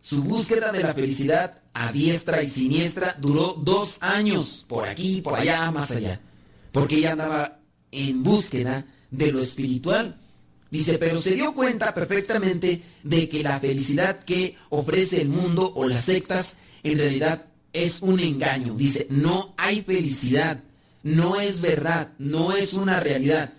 [0.00, 5.36] Su búsqueda de la felicidad a diestra y siniestra duró dos años, por aquí, por
[5.36, 6.20] allá, más allá.
[6.70, 7.58] Porque ella andaba
[7.90, 10.16] en búsqueda de lo espiritual.
[10.70, 15.86] Dice, pero se dio cuenta perfectamente de que la felicidad que ofrece el mundo o
[15.86, 18.74] las sectas en realidad es un engaño.
[18.74, 20.62] Dice, no hay felicidad,
[21.02, 23.52] no es verdad, no es una realidad.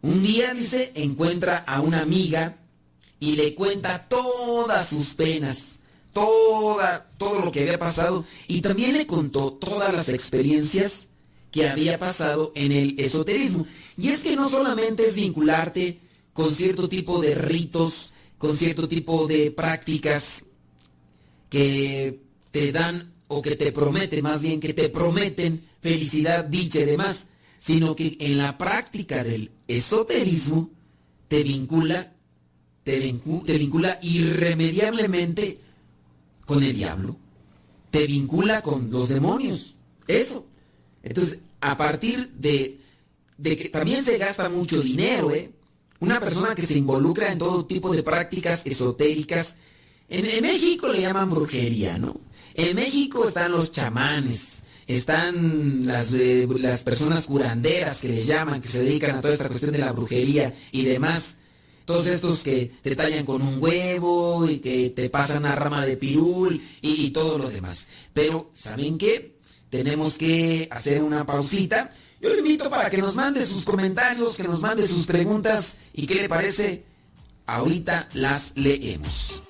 [0.00, 2.56] Un día, dice, encuentra a una amiga
[3.20, 5.80] y le cuenta todas sus penas,
[6.12, 11.08] toda, todo lo que había pasado y también le contó todas las experiencias
[11.50, 13.66] que había pasado en el esoterismo.
[13.96, 15.98] Y es que no solamente es vincularte
[16.32, 20.44] con cierto tipo de ritos, con cierto tipo de prácticas
[21.48, 26.84] que te dan o que te prometen, más bien que te prometen felicidad, dicha y
[26.84, 27.26] demás,
[27.58, 30.70] sino que en la práctica del esoterismo
[31.28, 32.14] te vincula,
[32.84, 35.58] te, vincu- te vincula irremediablemente
[36.46, 37.16] con el diablo,
[37.90, 39.74] te vincula con los demonios,
[40.06, 40.46] eso.
[41.02, 42.78] Entonces, a partir de,
[43.36, 45.50] de que también se gasta mucho dinero, ¿eh?
[46.00, 49.56] Una persona que se involucra en todo tipo de prácticas esotéricas,
[50.08, 52.20] en, en México le llaman brujería, ¿no?
[52.54, 58.68] En México están los chamanes, están las, eh, las personas curanderas que les llaman, que
[58.68, 61.36] se dedican a toda esta cuestión de la brujería y demás.
[61.84, 65.96] Todos estos que te tallan con un huevo y que te pasan una rama de
[65.96, 67.88] pirul y, y todo lo demás.
[68.12, 69.37] Pero, ¿saben qué?
[69.70, 71.90] Tenemos que hacer una pausita.
[72.20, 76.06] Yo le invito para que nos mande sus comentarios, que nos mande sus preguntas y
[76.06, 76.84] qué le parece.
[77.46, 79.42] Ahorita las leemos.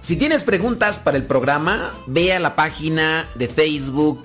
[0.00, 4.24] Si tienes preguntas para el programa, ve a la página de Facebook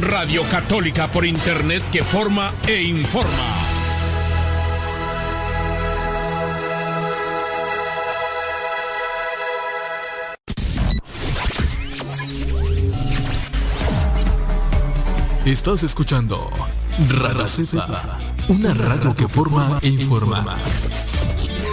[0.00, 3.62] Radio Católica por Internet que forma e informa.
[15.44, 16.48] Estás escuchando
[17.08, 20.56] Radio Cepa, una radio que forma e informa.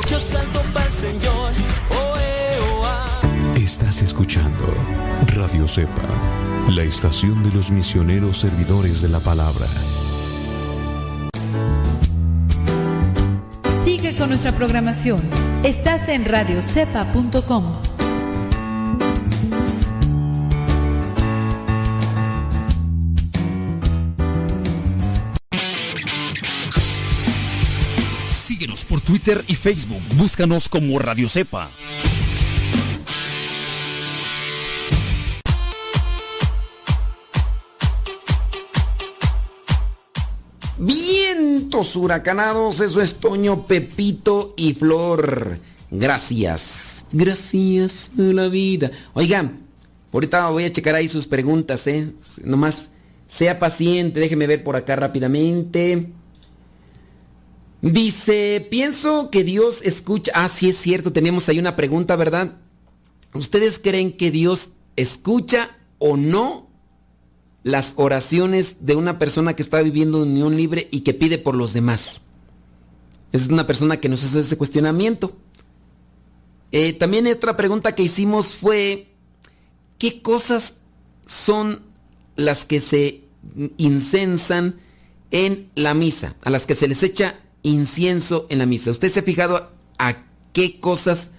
[0.10, 1.54] Yo salto pa'l Señor,
[1.92, 3.22] oh, eh, oh, ah.
[3.56, 4.66] Estás escuchando
[5.28, 6.02] Radio Cepa,
[6.68, 9.66] la estación de los misioneros servidores de la palabra.
[13.84, 15.22] Sigue con nuestra programación.
[15.64, 17.82] Estás en radiocepa.com.
[28.32, 30.02] Síguenos por Twitter y Facebook.
[30.16, 31.70] Búscanos como Radio Cepa.
[40.80, 45.60] Vientos huracanados, eso es Toño, Pepito y Flor.
[45.92, 47.06] Gracias.
[47.12, 48.90] Gracias a la vida.
[49.14, 49.68] Oigan,
[50.14, 52.14] ahorita voy a checar ahí sus preguntas, ¿eh?
[52.46, 52.92] Nomás
[53.28, 56.14] sea paciente, déjeme ver por acá rápidamente.
[57.82, 60.32] Dice, pienso que Dios escucha.
[60.34, 62.54] Ah, sí es cierto, tenemos ahí una pregunta, ¿verdad?
[63.34, 66.69] ¿Ustedes creen que Dios escucha o no
[67.64, 71.56] las oraciones de una persona que está viviendo en unión libre y que pide por
[71.56, 72.22] los demás?
[73.32, 75.36] Es una persona que nos hace ese cuestionamiento.
[76.72, 79.08] Eh, también otra pregunta que hicimos fue,
[79.98, 80.76] ¿qué cosas
[81.26, 81.82] son
[82.36, 83.24] las que se
[83.78, 84.80] incensan
[85.32, 86.36] en la misa?
[86.42, 88.92] A las que se les echa incienso en la misa.
[88.92, 91.32] ¿Usted se ha fijado a qué cosas,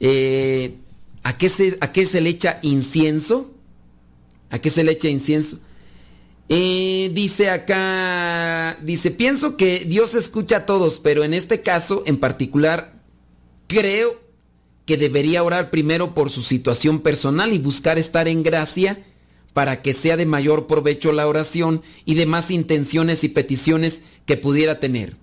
[0.00, 0.78] eh,
[1.22, 3.52] a, qué se, a qué se le echa incienso?
[4.50, 5.60] ¿A qué se le echa incienso?
[6.48, 13.02] Dice acá, dice, pienso que Dios escucha a todos, pero en este caso en particular
[13.66, 14.20] creo
[14.84, 19.04] que debería orar primero por su situación personal y buscar estar en gracia
[19.52, 24.78] para que sea de mayor provecho la oración y demás intenciones y peticiones que pudiera
[24.78, 25.16] tener.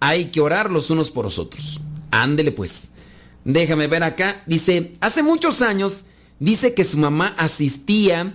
[0.00, 1.80] Hay que orar los unos por los otros.
[2.10, 2.90] Ándele pues.
[3.44, 4.42] Déjame ver acá.
[4.46, 6.04] Dice, hace muchos años,
[6.38, 8.34] dice que su mamá asistía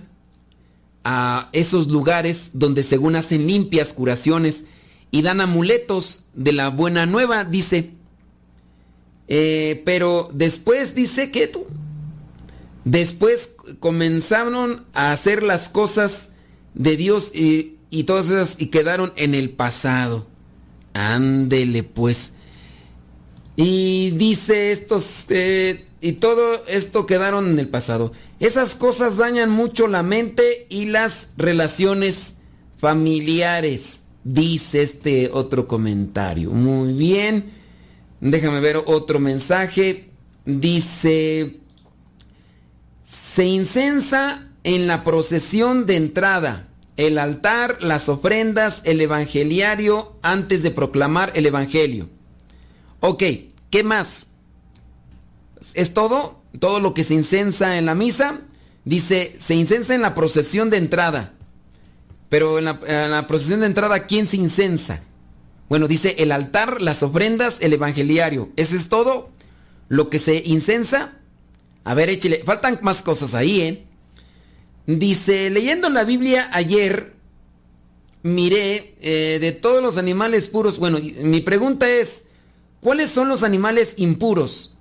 [1.04, 4.64] a esos lugares donde según hacen limpias curaciones
[5.10, 7.92] y dan amuletos de la buena nueva, dice.
[9.28, 11.66] Eh, pero después dice que tú.
[12.84, 16.32] Después comenzaron a hacer las cosas
[16.74, 20.26] de Dios y, y todas esas y quedaron en el pasado.
[20.94, 22.32] Ándele pues.
[23.56, 28.12] Y dice estos, eh, y todo esto quedaron en el pasado.
[28.40, 32.34] Esas cosas dañan mucho la mente y las relaciones
[32.78, 36.50] familiares, dice este otro comentario.
[36.50, 37.52] Muy bien.
[38.20, 40.10] Déjame ver otro mensaje.
[40.44, 41.60] Dice,
[43.02, 50.70] se incensa en la procesión de entrada el altar, las ofrendas, el evangeliario antes de
[50.70, 52.08] proclamar el evangelio.
[53.06, 53.22] Ok,
[53.68, 54.28] ¿qué más?
[55.74, 56.40] ¿Es todo?
[56.58, 58.40] Todo lo que se incensa en la misa.
[58.86, 61.34] Dice, se incensa en la procesión de entrada.
[62.30, 65.02] Pero en la, procesión de entrada, ¿quién se incensa?
[65.68, 68.48] Bueno, dice el altar, las ofrendas, el evangeliario.
[68.56, 69.28] ¿Eso es todo?
[69.88, 71.18] Lo que se incensa.
[71.84, 72.42] A ver, échale.
[72.46, 73.84] Faltan más cosas ahí, ¿eh?
[74.86, 77.12] Dice, leyendo la Biblia ayer,
[78.22, 80.78] miré eh, de todos los animales puros.
[80.78, 82.23] Bueno, mi pregunta es,
[82.84, 84.76] ¿cuáles son los animales impuros?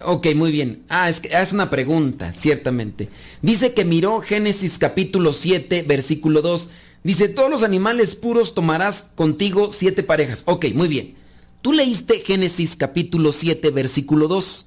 [0.00, 0.82] Ok, muy bien.
[0.88, 3.08] Ah, es, que, es una pregunta, ciertamente.
[3.42, 6.70] Dice que miró Génesis capítulo 7, versículo 2.
[7.04, 10.42] Dice, todos los animales puros tomarás contigo siete parejas.
[10.46, 11.14] Ok, muy bien.
[11.62, 14.66] Tú leíste Génesis capítulo 7, versículo 2.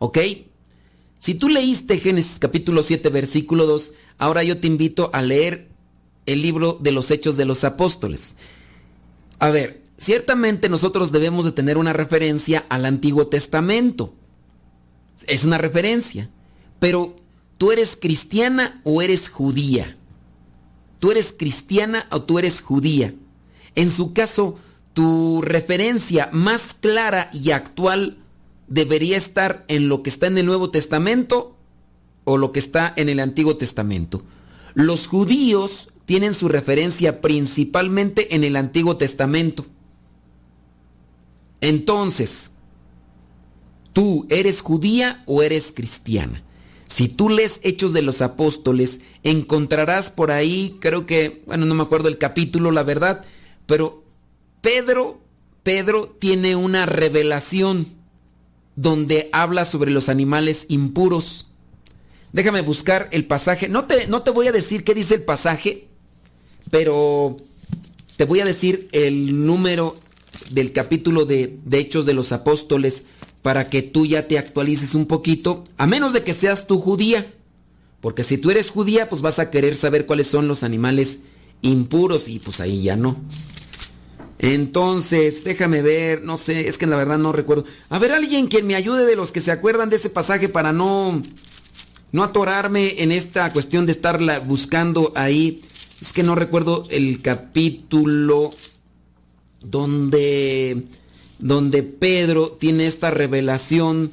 [0.00, 0.18] ¿Ok?
[1.20, 5.68] Si tú leíste Génesis capítulo 7, versículo 2, ahora yo te invito a leer
[6.26, 8.34] el libro de los Hechos de los Apóstoles.
[9.38, 14.14] A ver, ciertamente nosotros debemos de tener una referencia al Antiguo Testamento.
[15.26, 16.30] Es una referencia.
[16.78, 17.16] Pero,
[17.58, 19.96] ¿tú eres cristiana o eres judía?
[20.98, 23.14] ¿Tú eres cristiana o tú eres judía?
[23.74, 24.56] En su caso,
[24.92, 28.18] tu referencia más clara y actual
[28.68, 31.56] debería estar en lo que está en el Nuevo Testamento
[32.24, 34.22] o lo que está en el Antiguo Testamento.
[34.74, 39.66] Los judíos tienen su referencia principalmente en el Antiguo Testamento.
[41.62, 42.50] Entonces,
[43.92, 46.42] ¿tú eres judía o eres cristiana?
[46.88, 51.84] Si tú lees Hechos de los Apóstoles, encontrarás por ahí, creo que, bueno, no me
[51.84, 53.24] acuerdo el capítulo, la verdad,
[53.64, 54.02] pero
[54.60, 55.22] Pedro,
[55.62, 57.86] Pedro tiene una revelación
[58.76, 61.46] donde habla sobre los animales impuros.
[62.32, 63.68] Déjame buscar el pasaje.
[63.68, 65.86] No te, no te voy a decir qué dice el pasaje,
[66.70, 67.36] pero
[68.16, 70.01] te voy a decir el número
[70.50, 73.04] del capítulo de, Hechos de los Apóstoles
[73.42, 77.34] para que tú ya te actualices un poquito, a menos de que seas tú judía.
[78.00, 81.20] Porque si tú eres judía, pues vas a querer saber cuáles son los animales
[81.60, 83.16] impuros y pues ahí ya no.
[84.38, 87.64] Entonces, déjame ver, no sé, es que la verdad no recuerdo.
[87.90, 90.72] A ver, alguien que me ayude de los que se acuerdan de ese pasaje para
[90.72, 91.22] no
[92.12, 95.62] no atorarme en esta cuestión de estarla buscando ahí.
[96.00, 98.50] Es que no recuerdo el capítulo
[99.64, 100.84] donde
[101.38, 104.12] donde Pedro tiene esta revelación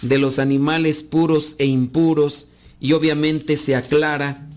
[0.00, 2.48] de los animales puros e impuros
[2.80, 4.48] y obviamente se aclara.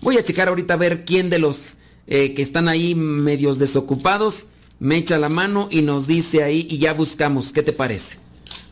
[0.00, 1.78] Voy a checar ahorita a ver quién de los
[2.08, 4.48] eh, que están ahí medios desocupados
[4.80, 7.52] me echa la mano y nos dice ahí y ya buscamos.
[7.52, 8.18] ¿Qué te parece?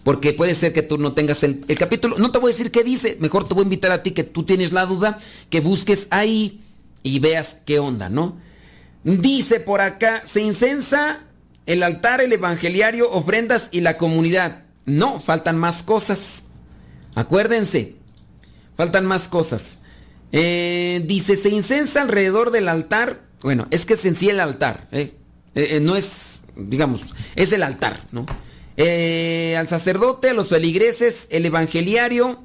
[0.04, 2.16] Porque puede ser que tú no tengas el, el capítulo.
[2.18, 3.16] No te voy a decir qué dice.
[3.20, 5.18] Mejor te voy a invitar a ti que tú tienes la duda,
[5.50, 6.60] que busques ahí
[7.02, 8.36] y veas qué onda, ¿no?
[9.06, 11.20] Dice por acá, se incensa
[11.64, 14.64] el altar, el evangeliario, ofrendas y la comunidad.
[14.84, 16.46] No, faltan más cosas.
[17.14, 17.94] Acuérdense,
[18.76, 19.82] faltan más cosas.
[20.32, 23.22] Eh, dice, se incensa alrededor del altar.
[23.42, 24.88] Bueno, es que es en sí el altar.
[24.90, 25.12] ¿eh?
[25.54, 27.02] Eh, no es, digamos,
[27.36, 28.26] es el altar, ¿no?
[28.76, 32.42] Al sacerdote, a los feligreses, el evangeliario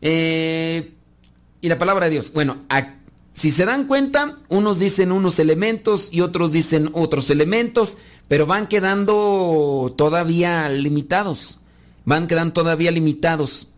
[0.00, 2.32] y la palabra de Dios.
[2.32, 2.94] Bueno, a-
[3.32, 8.66] si se dan cuenta, unos dicen unos elementos y otros dicen otros elementos, pero van
[8.66, 11.58] quedando todavía limitados.
[12.04, 13.68] Van quedando todavía limitados.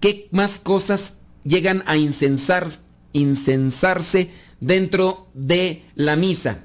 [0.00, 2.68] ¿Qué más cosas llegan a incensar,
[3.12, 6.64] incensarse dentro de la misa?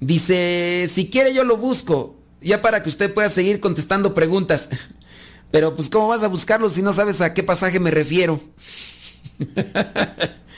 [0.00, 4.70] Dice, si quiere yo lo busco, ya para que usted pueda seguir contestando preguntas.
[5.50, 8.40] Pero pues ¿cómo vas a buscarlo si no sabes a qué pasaje me refiero?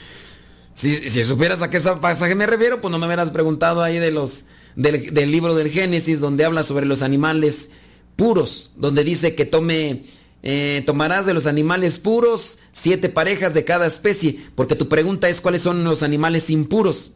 [0.73, 4.45] si, supieras a qué pasaje me refiero, pues no me hubieras preguntado ahí de los
[4.75, 7.69] del, del libro del Génesis donde habla sobre los animales
[8.15, 10.03] puros, donde dice que tome
[10.45, 15.39] eh, tomarás de los animales puros siete parejas de cada especie, porque tu pregunta es
[15.39, 17.13] cuáles son los animales impuros.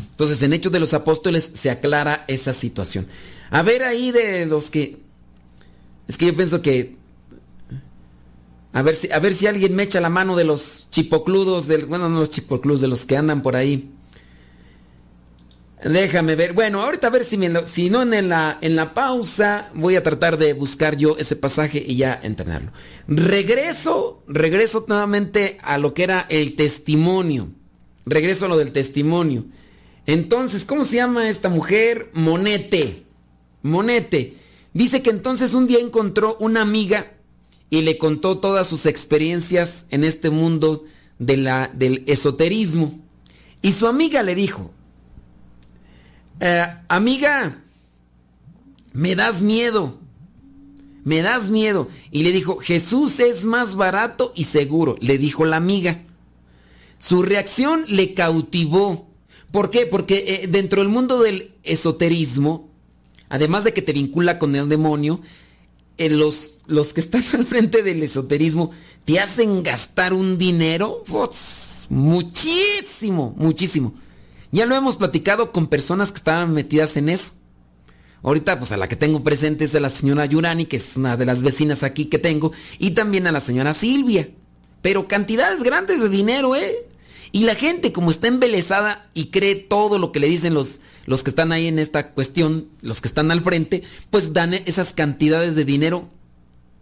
[0.00, 3.06] Entonces, en Hechos de los Apóstoles se aclara esa situación.
[3.50, 4.98] A ver ahí de los que...
[6.08, 6.96] Es que yo pienso que...
[8.72, 11.86] A ver si, a ver si alguien me echa la mano de los chipocludos, del,
[11.86, 13.90] bueno, no los chipocludos, de los que andan por ahí.
[15.82, 16.52] Déjame ver.
[16.52, 20.36] Bueno, ahorita a ver si, si no en la, en la pausa voy a tratar
[20.36, 22.70] de buscar yo ese pasaje y ya entrenarlo.
[23.08, 27.48] Regreso, regreso nuevamente a lo que era el testimonio.
[28.04, 29.46] Regreso a lo del testimonio.
[30.06, 32.10] Entonces, ¿cómo se llama esta mujer?
[32.12, 33.04] Monete.
[33.62, 34.36] Monete.
[34.72, 37.14] Dice que entonces un día encontró una amiga
[37.70, 40.84] y le contó todas sus experiencias en este mundo
[41.18, 42.98] de la, del esoterismo.
[43.62, 44.72] Y su amiga le dijo,
[46.40, 47.62] "Eh, amiga,
[48.92, 49.98] me das miedo,
[51.04, 51.88] me das miedo.
[52.10, 56.02] Y le dijo, Jesús es más barato y seguro, le dijo la amiga.
[56.98, 59.08] Su reacción le cautivó.
[59.50, 59.86] ¿Por qué?
[59.86, 62.68] Porque eh, dentro del mundo del esoterismo,
[63.28, 65.20] además de que te vincula con el demonio,
[66.08, 68.70] los, los que están al frente del esoterismo
[69.04, 71.04] te hacen gastar un dinero
[71.88, 73.94] muchísimo, muchísimo.
[74.52, 77.32] Ya lo hemos platicado con personas que estaban metidas en eso.
[78.22, 81.16] Ahorita, pues a la que tengo presente es a la señora Yurani, que es una
[81.16, 84.28] de las vecinas aquí que tengo, y también a la señora Silvia.
[84.82, 86.86] Pero cantidades grandes de dinero, ¿eh?
[87.32, 90.80] Y la gente, como está embelesada y cree todo lo que le dicen los,
[91.10, 94.92] los que están ahí en esta cuestión, los que están al frente, pues dan esas
[94.92, 96.08] cantidades de dinero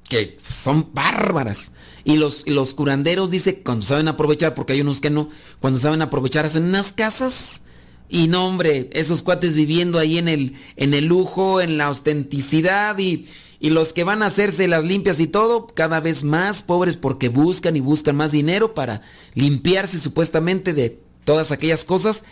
[0.07, 1.73] que son bárbaras.
[2.05, 6.03] Y los, los curanderos, dice, cuando saben aprovechar, porque hay unos que no, cuando saben
[6.03, 7.63] aprovechar hacen unas casas.
[8.11, 12.99] Y no, hombre, esos cuates viviendo ahí en el, en el lujo, en la autenticidad
[12.99, 13.27] y,
[13.61, 17.31] y los que van a hacerse las limpias y todo, cada vez más pobres porque
[17.31, 19.01] buscan y buscan más dinero para
[19.33, 22.25] limpiarse supuestamente de todas aquellas cosas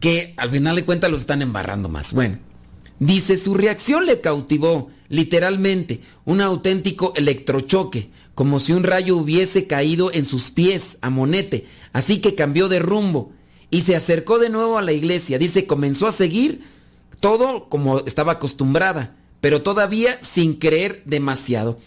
[0.00, 2.12] que al final de cuentas los están embarrando más.
[2.12, 2.38] Bueno,
[2.98, 10.12] dice, su reacción le cautivó, literalmente, un auténtico electrochoque, como si un rayo hubiese caído
[10.12, 13.32] en sus pies a Monete, así que cambió de rumbo
[13.70, 15.38] y se acercó de nuevo a la iglesia.
[15.38, 16.62] Dice, comenzó a seguir
[17.20, 21.78] todo como estaba acostumbrada, pero todavía sin creer demasiado.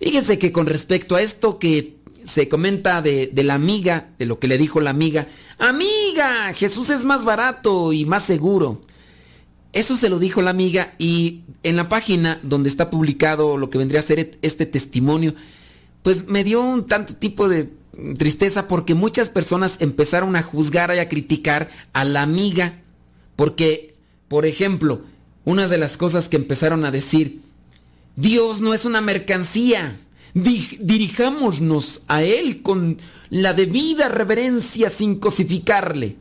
[0.00, 4.38] Fíjese que con respecto a esto que se comenta de, de la amiga, de lo
[4.38, 5.28] que le dijo la amiga,
[5.68, 8.82] amiga, Jesús es más barato y más seguro.
[9.72, 13.78] Eso se lo dijo la amiga y en la página donde está publicado lo que
[13.78, 15.34] vendría a ser este testimonio,
[16.02, 17.72] pues me dio un tanto tipo de
[18.16, 22.80] tristeza porque muchas personas empezaron a juzgar y a criticar a la amiga.
[23.36, 23.94] Porque,
[24.28, 25.02] por ejemplo,
[25.44, 27.42] una de las cosas que empezaron a decir,
[28.16, 29.98] Dios no es una mercancía.
[30.34, 32.98] Di- dirijámonos a Él con
[33.30, 36.16] la debida reverencia sin cosificarle.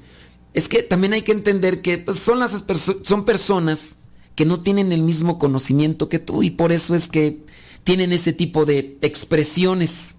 [0.53, 2.63] Es que también hay que entender que pues, son, las
[3.03, 3.97] son personas
[4.35, 7.39] que no tienen el mismo conocimiento que tú y por eso es que
[7.83, 10.17] tienen ese tipo de expresiones.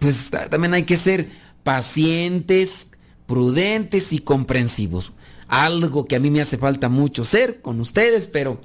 [0.00, 1.28] Pues ta- también hay que ser
[1.62, 2.88] pacientes,
[3.26, 5.12] prudentes y comprensivos.
[5.46, 8.60] Algo que a mí me hace falta mucho ser con ustedes, pero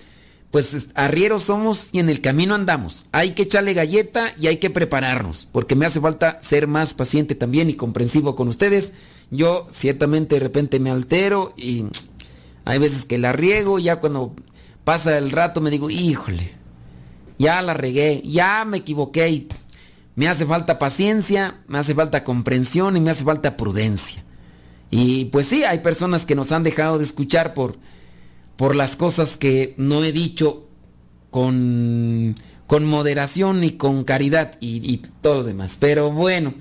[0.52, 3.06] pues arrieros somos y en el camino andamos.
[3.12, 7.36] Hay que echarle galleta y hay que prepararnos, porque me hace falta ser más paciente
[7.36, 8.94] también y comprensivo con ustedes.
[9.30, 11.86] Yo ciertamente de repente me altero y
[12.66, 14.34] hay veces que la riego, ya cuando
[14.84, 16.52] pasa el rato me digo, híjole,
[17.38, 19.50] ya la regué, ya me equivoqué y
[20.16, 24.24] me hace falta paciencia, me hace falta comprensión y me hace falta prudencia.
[24.90, 27.78] Y pues sí, hay personas que nos han dejado de escuchar por
[28.58, 30.68] por las cosas que no he dicho
[31.30, 32.36] con,
[32.66, 35.78] con moderación y con caridad y, y todo lo demás.
[35.80, 36.54] Pero bueno,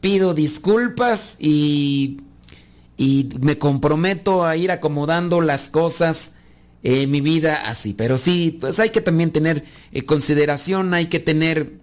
[0.00, 2.18] pido disculpas y,
[2.96, 6.32] y me comprometo a ir acomodando las cosas
[6.82, 7.92] en mi vida así.
[7.92, 11.80] Pero sí, pues hay que también tener eh, consideración, hay que tener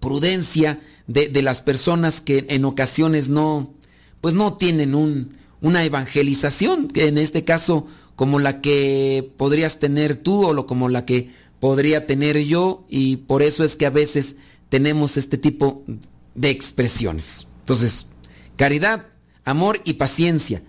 [0.00, 3.74] prudencia de, de, las personas que en ocasiones no,
[4.20, 7.86] pues no tienen un, una evangelización, que en este caso
[8.16, 13.16] como la que podrías tener tú o lo, como la que podría tener yo y
[13.16, 14.36] por eso es que a veces
[14.68, 15.84] tenemos este tipo
[16.34, 17.46] de expresiones.
[17.60, 18.06] Entonces,
[18.56, 19.06] caridad,
[19.44, 20.62] amor y paciencia.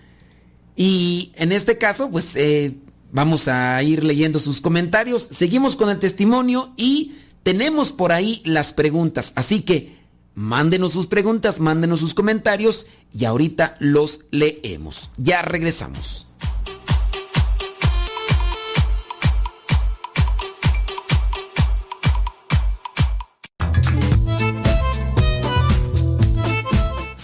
[0.75, 2.75] Y en este caso, pues eh,
[3.11, 8.73] vamos a ir leyendo sus comentarios, seguimos con el testimonio y tenemos por ahí las
[8.73, 9.31] preguntas.
[9.35, 9.95] Así que
[10.35, 15.09] mándenos sus preguntas, mándenos sus comentarios y ahorita los leemos.
[15.17, 16.26] Ya regresamos.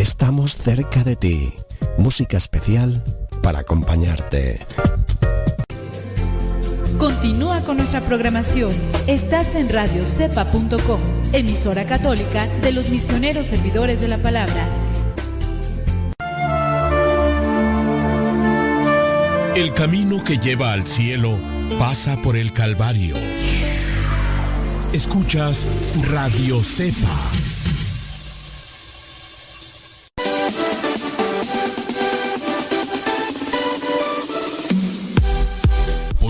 [0.00, 1.52] Estamos cerca de ti.
[1.98, 3.04] Música especial
[3.42, 4.58] para acompañarte.
[6.98, 8.72] Continúa con nuestra programación.
[9.06, 11.00] Estás en radiocepa.com,
[11.34, 14.66] emisora católica de los misioneros servidores de la palabra.
[19.54, 21.36] El camino que lleva al cielo
[21.78, 23.16] pasa por el Calvario.
[24.94, 25.68] Escuchas
[26.08, 27.59] Radio Cepa.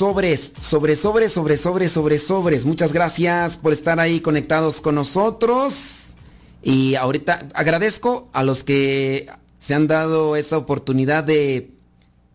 [0.00, 2.64] Sobres, sobre, sobres, sobre, sobres, sobre, sobres.
[2.64, 6.14] Muchas gracias por estar ahí conectados con nosotros.
[6.62, 9.28] Y ahorita agradezco a los que
[9.58, 11.72] se han dado esa oportunidad de,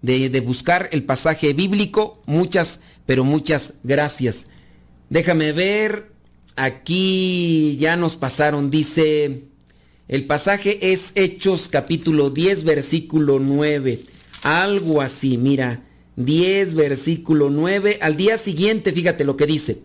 [0.04, 2.22] de, de buscar el pasaje bíblico.
[2.28, 4.50] Muchas, pero muchas gracias.
[5.10, 6.12] Déjame ver.
[6.56, 8.70] Aquí ya nos pasaron.
[8.70, 9.46] Dice,
[10.08, 14.02] el pasaje es Hechos capítulo 10, versículo 9.
[14.44, 15.85] Algo así, mira.
[16.16, 18.00] 10, versículo 9.
[18.02, 19.82] Al día siguiente, fíjate lo que dice.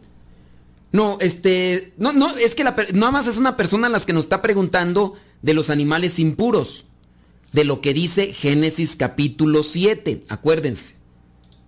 [0.93, 4.24] No, este, no, no, es que la, nada más es una persona las que nos
[4.24, 6.87] está preguntando de los animales impuros,
[7.53, 10.97] de lo que dice Génesis capítulo 7, acuérdense.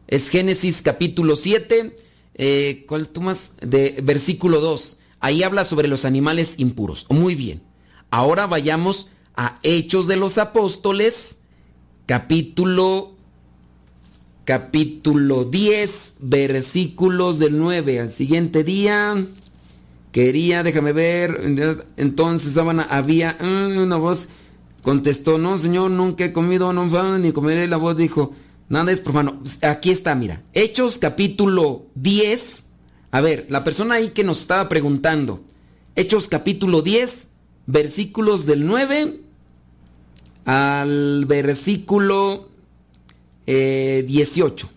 [0.09, 1.97] Es Génesis capítulo 7,
[2.35, 3.55] eh, ¿cuál tú más?
[3.61, 4.99] De versículo 2.
[5.21, 7.07] Ahí habla sobre los animales impuros.
[7.09, 7.63] Muy bien.
[8.11, 11.39] Ahora vayamos a Hechos de los Apóstoles,
[12.07, 13.12] capítulo
[14.45, 19.25] capítulo 10, versículos del 9 al siguiente día.
[20.11, 21.41] Quería, déjame ver,
[21.97, 24.29] entonces había una voz,
[24.83, 27.69] Contestó, no, señor, nunca he comido, no, ni comeré.
[27.69, 28.35] La voz dijo,
[28.69, 29.41] nada es profano.
[29.63, 30.43] Aquí está, mira.
[30.55, 32.65] Hechos capítulo 10.
[33.13, 35.45] A ver, la persona ahí que nos estaba preguntando.
[35.95, 37.29] Hechos capítulo 10,
[37.67, 39.21] versículos del 9
[40.45, 42.49] al versículo
[43.47, 44.71] eh, 18.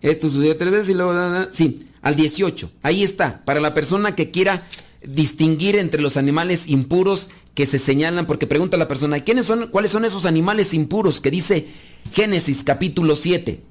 [0.00, 1.12] Esto sucedió tres veces y luego...
[1.50, 2.72] Sí, al 18.
[2.82, 3.44] Ahí está.
[3.44, 4.62] Para la persona que quiera
[5.02, 9.90] distinguir entre los animales impuros que se señalan, porque pregunta la persona, ¿quiénes son, ¿cuáles
[9.90, 11.66] son esos animales impuros que dice
[12.12, 13.62] Génesis capítulo 7?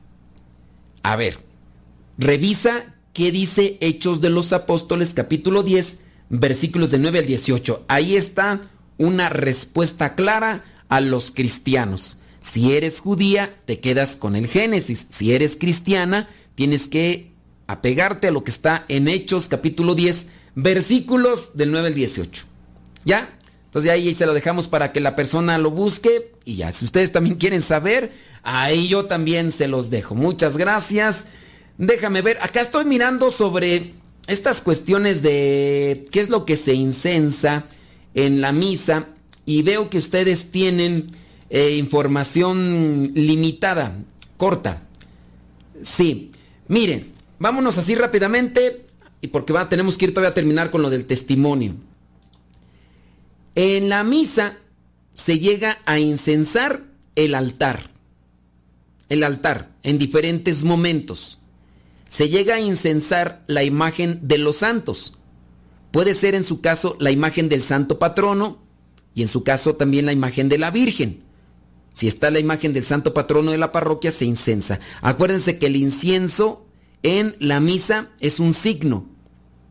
[1.03, 1.39] A ver,
[2.17, 5.99] revisa qué dice Hechos de los Apóstoles capítulo 10,
[6.29, 7.85] versículos de 9 al 18.
[7.87, 8.59] Ahí está
[8.97, 12.17] una respuesta clara a los cristianos.
[12.51, 15.07] Si eres judía, te quedas con el Génesis.
[15.09, 17.31] Si eres cristiana, tienes que
[17.67, 22.45] apegarte a lo que está en Hechos capítulo 10, versículos del 9 al 18.
[23.03, 23.37] ¿Ya?
[23.65, 27.11] Entonces ahí se lo dejamos para que la persona lo busque y ya, si ustedes
[27.11, 30.15] también quieren saber, ahí yo también se los dejo.
[30.15, 31.25] Muchas gracias.
[31.77, 33.95] Déjame ver, acá estoy mirando sobre
[34.27, 37.65] estas cuestiones de qué es lo que se incensa
[38.13, 39.09] en la misa
[39.45, 41.07] y veo que ustedes tienen
[41.49, 43.97] eh, información limitada,
[44.37, 44.83] corta.
[45.81, 46.31] Sí,
[46.67, 48.81] miren, vámonos así rápidamente
[49.21, 51.75] y porque va, tenemos que ir todavía a terminar con lo del testimonio.
[53.55, 54.57] En la misa
[55.13, 56.83] se llega a incensar
[57.15, 57.91] el altar.
[59.09, 61.39] El altar en diferentes momentos.
[62.09, 65.13] Se llega a incensar la imagen de los santos.
[65.91, 68.61] Puede ser en su caso la imagen del santo patrono
[69.15, 71.23] y en su caso también la imagen de la Virgen.
[71.97, 74.79] Si está la imagen del santo patrono de la parroquia, se incensa.
[75.01, 76.63] Acuérdense que el incienso
[77.01, 79.07] en la misa es un signo.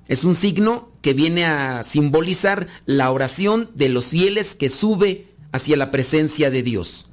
[0.08, 5.76] Es un signo que viene a simbolizar la oración de los fieles que sube hacia
[5.76, 7.06] la presencia de Dios.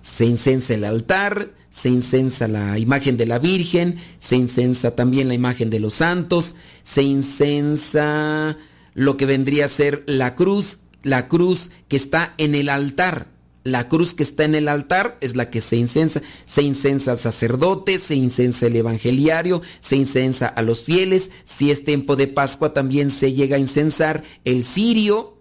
[0.00, 5.34] Se incensa el altar, se incensa la imagen de la Virgen, se incensa también la
[5.34, 8.58] imagen de los santos, se incensa
[8.94, 13.37] lo que vendría a ser la cruz, la cruz que está en el altar.
[13.72, 16.22] La cruz que está en el altar es la que se incensa.
[16.46, 21.30] Se incensa al sacerdote, se incensa el evangeliario, se incensa a los fieles.
[21.44, 25.36] Si es tiempo de Pascua también se llega a incensar el cirio.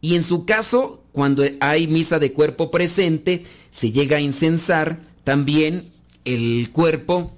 [0.00, 5.84] Y en su caso, cuando hay misa de cuerpo presente, se llega a incensar también
[6.24, 7.32] el cuerpo,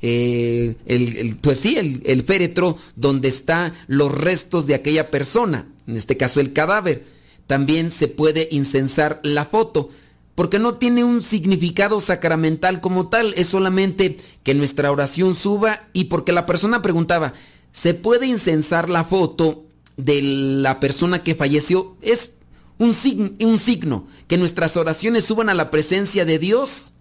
[0.00, 5.68] eh, el, el, pues sí, el, el féretro donde están los restos de aquella persona,
[5.86, 7.15] en este caso el cadáver
[7.46, 9.90] también se puede incensar la foto,
[10.34, 16.04] porque no tiene un significado sacramental como tal, es solamente que nuestra oración suba y
[16.04, 17.32] porque la persona preguntaba,
[17.72, 19.64] ¿se puede incensar la foto
[19.96, 21.96] de la persona que falleció?
[22.02, 22.34] Es
[22.78, 22.94] un,
[23.40, 26.92] un signo, que nuestras oraciones suban a la presencia de Dios,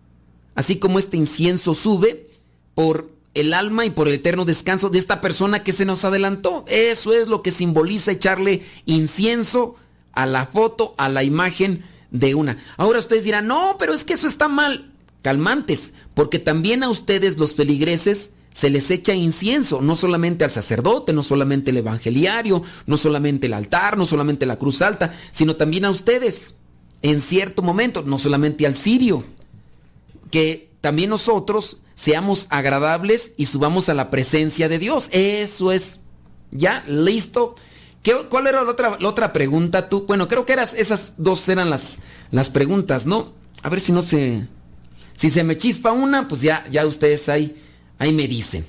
[0.54, 2.30] así como este incienso sube
[2.74, 6.64] por el alma y por el eterno descanso de esta persona que se nos adelantó.
[6.70, 9.76] Eso es lo que simboliza echarle incienso
[10.16, 12.58] a la foto, a la imagen de una.
[12.78, 14.92] Ahora ustedes dirán, no, pero es que eso está mal.
[15.22, 21.12] Calmantes, porque también a ustedes los feligreses se les echa incienso, no solamente al sacerdote,
[21.12, 25.84] no solamente el evangeliario, no solamente el altar, no solamente la cruz alta, sino también
[25.84, 26.60] a ustedes,
[27.02, 29.26] en cierto momento, no solamente al sirio.
[30.32, 35.10] Que también nosotros seamos agradables y subamos a la presencia de Dios.
[35.12, 36.02] Eso es.
[36.52, 37.56] Ya, listo.
[38.06, 40.06] ¿Qué, ¿Cuál era la otra, pregunta tú?
[40.06, 43.34] Bueno, creo que eras, esas dos eran las, las preguntas, ¿no?
[43.64, 44.48] A ver si no se...
[45.18, 47.60] Si se me chispa una, pues ya, ya ustedes ahí,
[47.98, 48.64] ahí me dicen.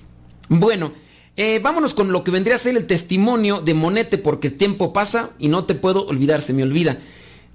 [0.49, 0.95] Bueno,
[1.37, 4.95] eh, vámonos con lo que vendría a ser el testimonio de Monete, porque el tiempo
[4.95, 6.97] pasa y no te puedo olvidar, se me olvida.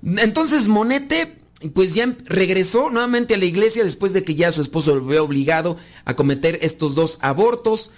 [0.05, 1.39] Entonces Monete,
[1.73, 5.23] pues ya regresó nuevamente a la iglesia después de que ya su esposo lo había
[5.23, 7.89] obligado a cometer estos dos abortos.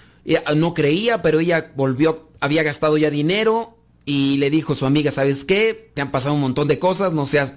[0.55, 3.72] No creía, pero ella volvió, había gastado ya dinero
[4.05, 5.91] y le dijo su amiga, ¿sabes qué?
[5.93, 7.53] Te han pasado un montón de cosas, no seas...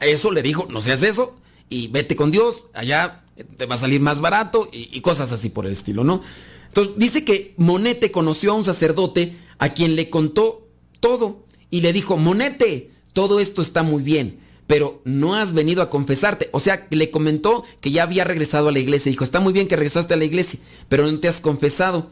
[0.00, 1.36] Eso le dijo, no seas eso
[1.68, 3.24] y vete con Dios, allá
[3.56, 6.22] te va a salir más barato y, y cosas así por el estilo, ¿no?
[6.68, 10.68] Entonces dice que Monete conoció a un sacerdote a quien le contó
[11.00, 15.90] todo y le dijo, Monete, todo esto está muy bien, pero no has venido a
[15.90, 16.48] confesarte.
[16.52, 19.10] O sea, le comentó que ya había regresado a la iglesia.
[19.10, 22.10] Dijo, está muy bien que regresaste a la iglesia, pero no te has confesado.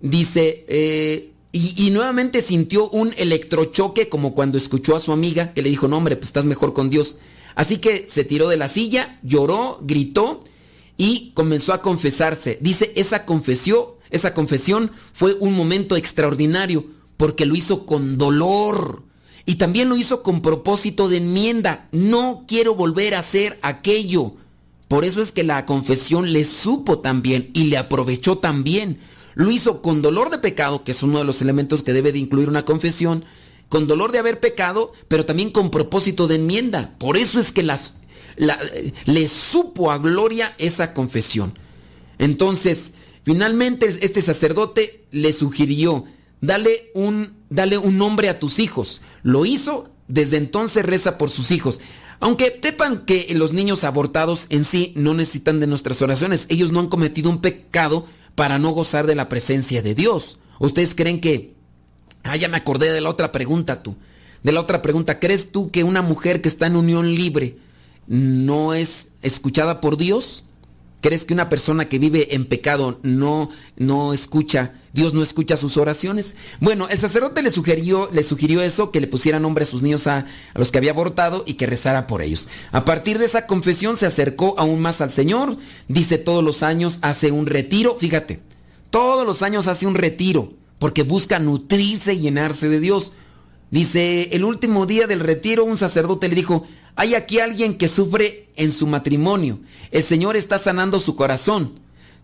[0.00, 5.68] Dice, eh, y, nuevamente sintió un electrochoque como cuando escuchó a su amiga que le
[5.68, 7.18] dijo, no hombre, pues estás mejor con Dios.
[7.54, 10.40] Así que se tiró de la silla, lloró, gritó
[10.96, 12.56] y comenzó a confesarse.
[12.62, 16.86] Dice, esa confesión, esa confesión fue un momento extraordinario
[17.18, 19.02] porque lo hizo con dolor
[19.44, 21.88] y también lo hizo con propósito de enmienda.
[21.92, 24.36] No quiero volver a hacer aquello.
[24.88, 29.00] Por eso es que la confesión le supo también y le aprovechó también.
[29.34, 32.18] Lo hizo con dolor de pecado, que es uno de los elementos que debe de
[32.18, 33.24] incluir una confesión,
[33.68, 36.94] con dolor de haber pecado, pero también con propósito de enmienda.
[36.98, 37.94] Por eso es que las,
[38.36, 38.58] la-
[39.06, 41.58] le supo a Gloria esa confesión.
[42.18, 42.92] Entonces,
[43.24, 46.04] finalmente este sacerdote le sugirió,
[46.40, 49.00] dale un, dale un nombre a tus hijos.
[49.22, 51.80] Lo hizo, desde entonces reza por sus hijos.
[52.20, 56.78] Aunque sepan que los niños abortados en sí no necesitan de nuestras oraciones, ellos no
[56.80, 60.38] han cometido un pecado para no gozar de la presencia de Dios.
[60.58, 61.54] ¿Ustedes creen que...
[62.22, 63.96] Ah, ya me acordé de la otra pregunta tú.
[64.42, 67.56] De la otra pregunta, ¿crees tú que una mujer que está en unión libre
[68.06, 70.44] no es escuchada por Dios?
[71.02, 75.76] ¿Crees que una persona que vive en pecado no, no escucha, Dios no escucha sus
[75.76, 76.36] oraciones?
[76.60, 80.06] Bueno, el sacerdote le sugirió, le sugirió eso, que le pusiera nombre a sus niños
[80.06, 80.18] a,
[80.54, 82.48] a los que había abortado y que rezara por ellos.
[82.70, 85.56] A partir de esa confesión se acercó aún más al Señor,
[85.88, 88.40] dice todos los años hace un retiro, fíjate,
[88.90, 93.12] todos los años hace un retiro, porque busca nutrirse y llenarse de Dios.
[93.72, 96.64] Dice, el último día del retiro un sacerdote le dijo,
[96.96, 99.60] hay aquí alguien que sufre en su matrimonio.
[99.90, 101.80] El Señor está sanando su corazón.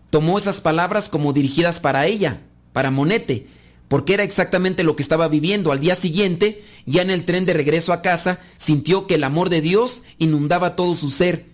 [0.09, 2.41] Tomó esas palabras como dirigidas para ella,
[2.73, 3.47] para Monete,
[3.87, 5.71] porque era exactamente lo que estaba viviendo.
[5.71, 9.49] Al día siguiente, ya en el tren de regreso a casa, sintió que el amor
[9.49, 11.47] de Dios inundaba todo su ser.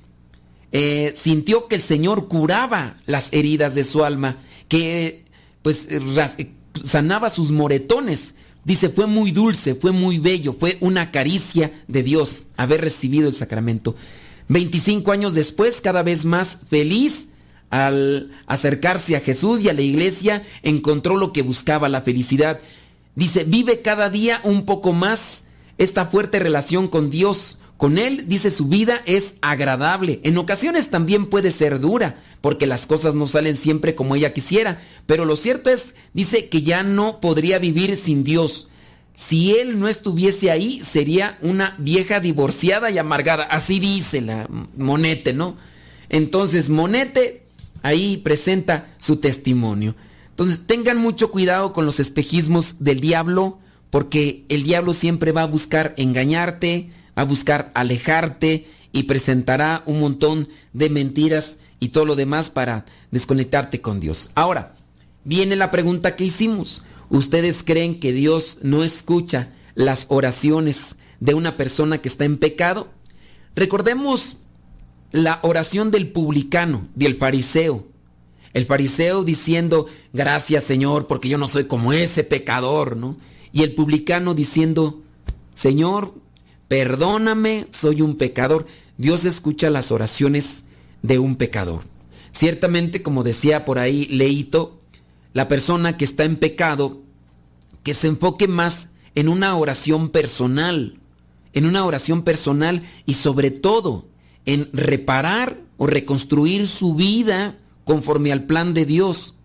[0.71, 4.37] Eh, sintió que el Señor curaba las heridas de su alma,
[4.67, 5.25] que
[5.61, 6.35] pues ras-
[6.83, 8.35] sanaba sus moretones.
[8.65, 13.35] Dice, fue muy dulce, fue muy bello, fue una caricia de Dios haber recibido el
[13.35, 13.95] sacramento.
[14.49, 17.29] 25 años después, cada vez más feliz,
[17.69, 22.59] al acercarse a Jesús y a la iglesia, encontró lo que buscaba, la felicidad.
[23.13, 25.43] Dice, vive cada día un poco más
[25.77, 27.59] esta fuerte relación con Dios.
[27.77, 30.21] Con Él, dice, su vida es agradable.
[30.23, 34.81] En ocasiones también puede ser dura, porque las cosas no salen siempre como ella quisiera.
[35.05, 38.69] Pero lo cierto es, dice, que ya no podría vivir sin Dios.
[39.13, 43.43] Si Él no estuviese ahí, sería una vieja divorciada y amargada.
[43.43, 44.47] Así dice la
[44.77, 45.57] Monete, ¿no?
[46.07, 47.43] Entonces, Monete
[47.81, 49.95] ahí presenta su testimonio.
[50.29, 53.59] Entonces, tengan mucho cuidado con los espejismos del diablo,
[53.89, 60.49] porque el diablo siempre va a buscar engañarte, a buscar alejarte y presentará un montón
[60.73, 64.29] de mentiras y todo lo demás para desconectarte con Dios.
[64.35, 64.75] Ahora,
[65.23, 66.83] viene la pregunta que hicimos.
[67.09, 72.89] ¿Ustedes creen que Dios no escucha las oraciones de una persona que está en pecado?
[73.55, 74.37] Recordemos
[75.11, 77.85] la oración del publicano, del fariseo.
[78.53, 83.17] El fariseo diciendo, gracias Señor, porque yo no soy como ese pecador, ¿no?
[83.51, 85.01] Y el publicano diciendo,
[85.53, 86.13] Señor,
[86.67, 88.65] perdóname, soy un pecador.
[88.97, 90.65] Dios escucha las oraciones
[91.01, 91.83] de un pecador.
[92.31, 94.79] Ciertamente, como decía por ahí Leito,
[95.33, 97.01] la persona que está en pecado,
[97.83, 100.99] que se enfoque más en una oración personal,
[101.53, 104.07] en una oración personal y sobre todo
[104.45, 109.35] en reparar o reconstruir su vida conforme al plan de Dios,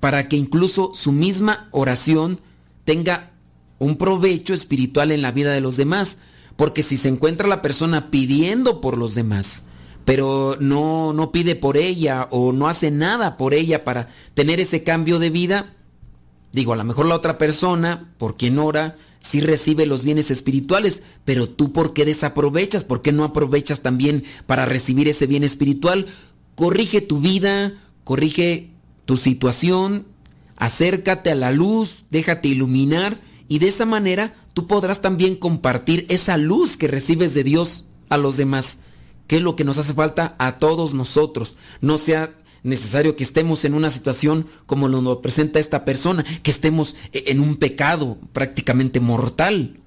[0.00, 2.40] para que incluso su misma oración
[2.84, 3.32] tenga
[3.78, 6.18] un provecho espiritual en la vida de los demás,
[6.56, 9.64] porque si se encuentra la persona pidiendo por los demás,
[10.04, 14.82] pero no, no pide por ella o no hace nada por ella para tener ese
[14.82, 15.74] cambio de vida,
[16.52, 21.02] digo, a lo mejor la otra persona, por quien ora, sí recibe los bienes espirituales,
[21.24, 26.06] pero tú por qué desaprovechas, por qué no aprovechas también para recibir ese bien espiritual,
[26.54, 28.70] corrige tu vida, corrige
[29.04, 30.06] tu situación,
[30.56, 36.38] acércate a la luz, déjate iluminar y de esa manera tú podrás también compartir esa
[36.38, 38.78] luz que recibes de Dios a los demás,
[39.26, 41.58] que es lo que nos hace falta a todos nosotros.
[41.82, 46.96] No sea necesario que estemos en una situación como nos presenta esta persona, que estemos
[47.12, 49.78] en un pecado prácticamente mortal.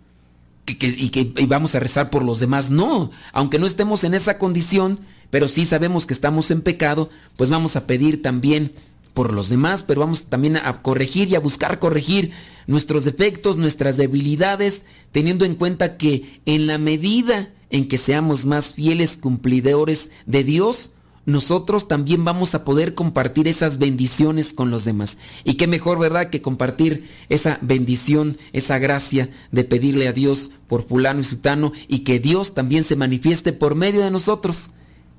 [0.67, 0.75] Y
[1.09, 2.69] que y vamos a rezar por los demás.
[2.69, 4.99] No, aunque no estemos en esa condición,
[5.31, 8.73] pero sí sabemos que estamos en pecado, pues vamos a pedir también
[9.13, 12.31] por los demás, pero vamos también a corregir y a buscar corregir
[12.67, 18.73] nuestros defectos, nuestras debilidades, teniendo en cuenta que en la medida en que seamos más
[18.73, 20.91] fieles cumplidores de Dios,
[21.25, 25.17] nosotros también vamos a poder compartir esas bendiciones con los demás.
[25.43, 30.87] Y qué mejor, ¿verdad?, que compartir esa bendición, esa gracia de pedirle a Dios por
[30.87, 34.71] fulano y sutano y que Dios también se manifieste por medio de nosotros,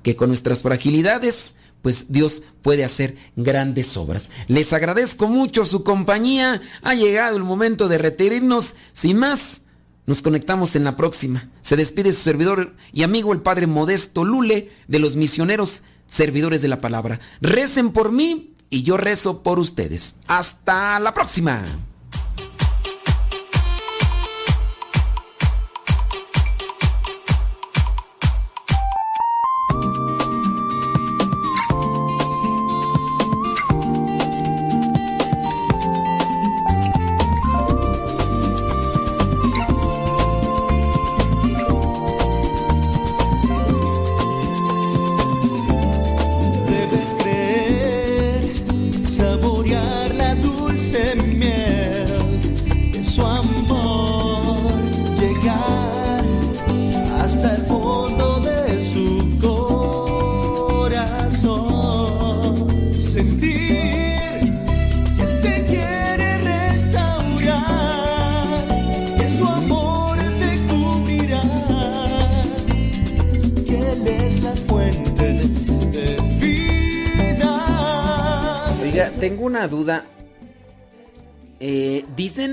[0.03, 4.31] que con nuestras fragilidades, pues Dios puede hacer grandes obras.
[4.47, 6.61] Les agradezco mucho su compañía.
[6.83, 8.75] Ha llegado el momento de retirarnos.
[8.93, 9.61] Sin más,
[10.07, 11.49] Nos conectamos en la próxima.
[11.61, 16.67] Se despide su servidor y amigo el Padre Modesto Lule de los misioneros servidores de
[16.67, 17.19] la palabra.
[17.39, 20.15] Recen por mí y yo rezo por ustedes.
[20.27, 21.63] Hasta la próxima.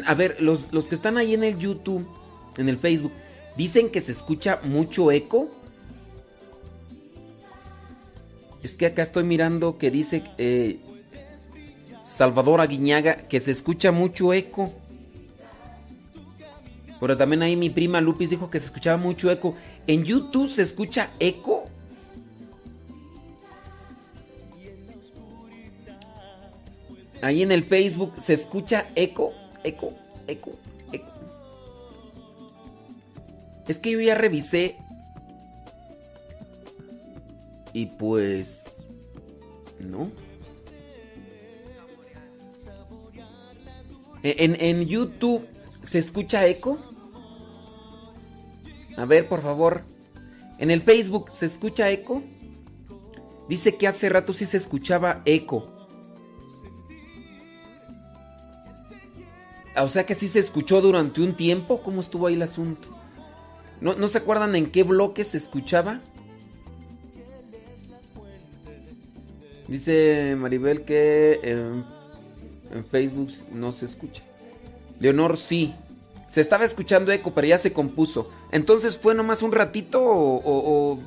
[0.06, 2.08] A ver, los, los que están ahí en el YouTube,
[2.56, 3.12] en el Facebook,
[3.56, 5.48] dicen que se escucha mucho eco.
[8.62, 10.80] Es que acá estoy mirando que dice eh,
[12.02, 14.72] Salvador Aguiñaga que se escucha mucho eco.
[17.00, 19.54] Pero también ahí mi prima Lupis dijo que se escuchaba mucho eco.
[19.86, 21.64] ¿En YouTube se escucha eco?
[27.22, 29.32] Ahí en el Facebook se escucha eco,
[29.64, 29.88] eco,
[30.26, 30.50] eco,
[30.92, 31.10] eco.
[33.66, 34.76] Es que yo ya revisé.
[37.72, 38.86] Y pues...
[39.78, 40.10] No.
[44.22, 45.46] E, En, en YouTube
[45.82, 46.78] se escucha eco.
[48.96, 49.84] A ver, por favor.
[50.58, 52.22] En el Facebook se escucha eco.
[53.48, 55.77] Dice que hace rato sí se escuchaba eco.
[59.84, 61.80] O sea que sí se escuchó durante un tiempo.
[61.82, 62.88] ¿Cómo estuvo ahí el asunto?
[63.80, 66.00] ¿No, ¿no se acuerdan en qué bloque se escuchaba?
[69.68, 71.84] Dice Maribel que en,
[72.90, 74.22] Facebook no se escucha.
[74.98, 75.74] Leonor sí.
[76.26, 78.30] Se estaba escuchando eco, pero ya se compuso.
[78.52, 80.98] Entonces fue nomás un ratito o-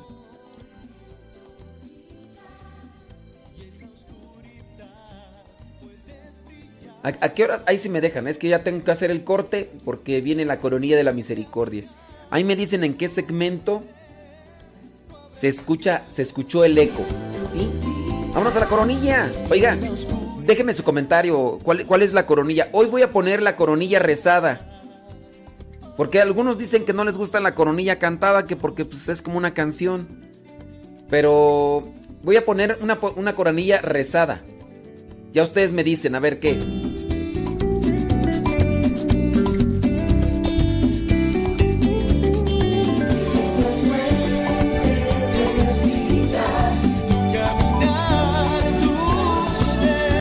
[7.02, 7.62] ¿A, qué hora?
[7.66, 8.28] Ahí sí me dejan.
[8.28, 11.84] Es que ya tengo que hacer el corte porque viene la coronilla de la misericordia.
[12.30, 13.82] Ahí me dicen en qué segmento
[15.30, 17.04] se escucha, se escuchó el eco.
[17.52, 17.68] ¿Sí?
[18.28, 19.30] Vámonos a la coronilla.
[19.50, 19.76] Oiga,
[20.44, 21.58] déjeme su comentario.
[21.62, 22.68] ¿Cuál, cuál es la coronilla?
[22.72, 24.68] Hoy voy a poner la coronilla rezada.
[25.96, 29.38] Porque algunos dicen que no les gusta la coronilla cantada, que porque pues, es como
[29.38, 30.06] una canción.
[31.10, 31.82] Pero
[32.22, 34.40] voy a poner una, una coronilla rezada.
[35.32, 36.58] Ya ustedes me dicen, a ver qué.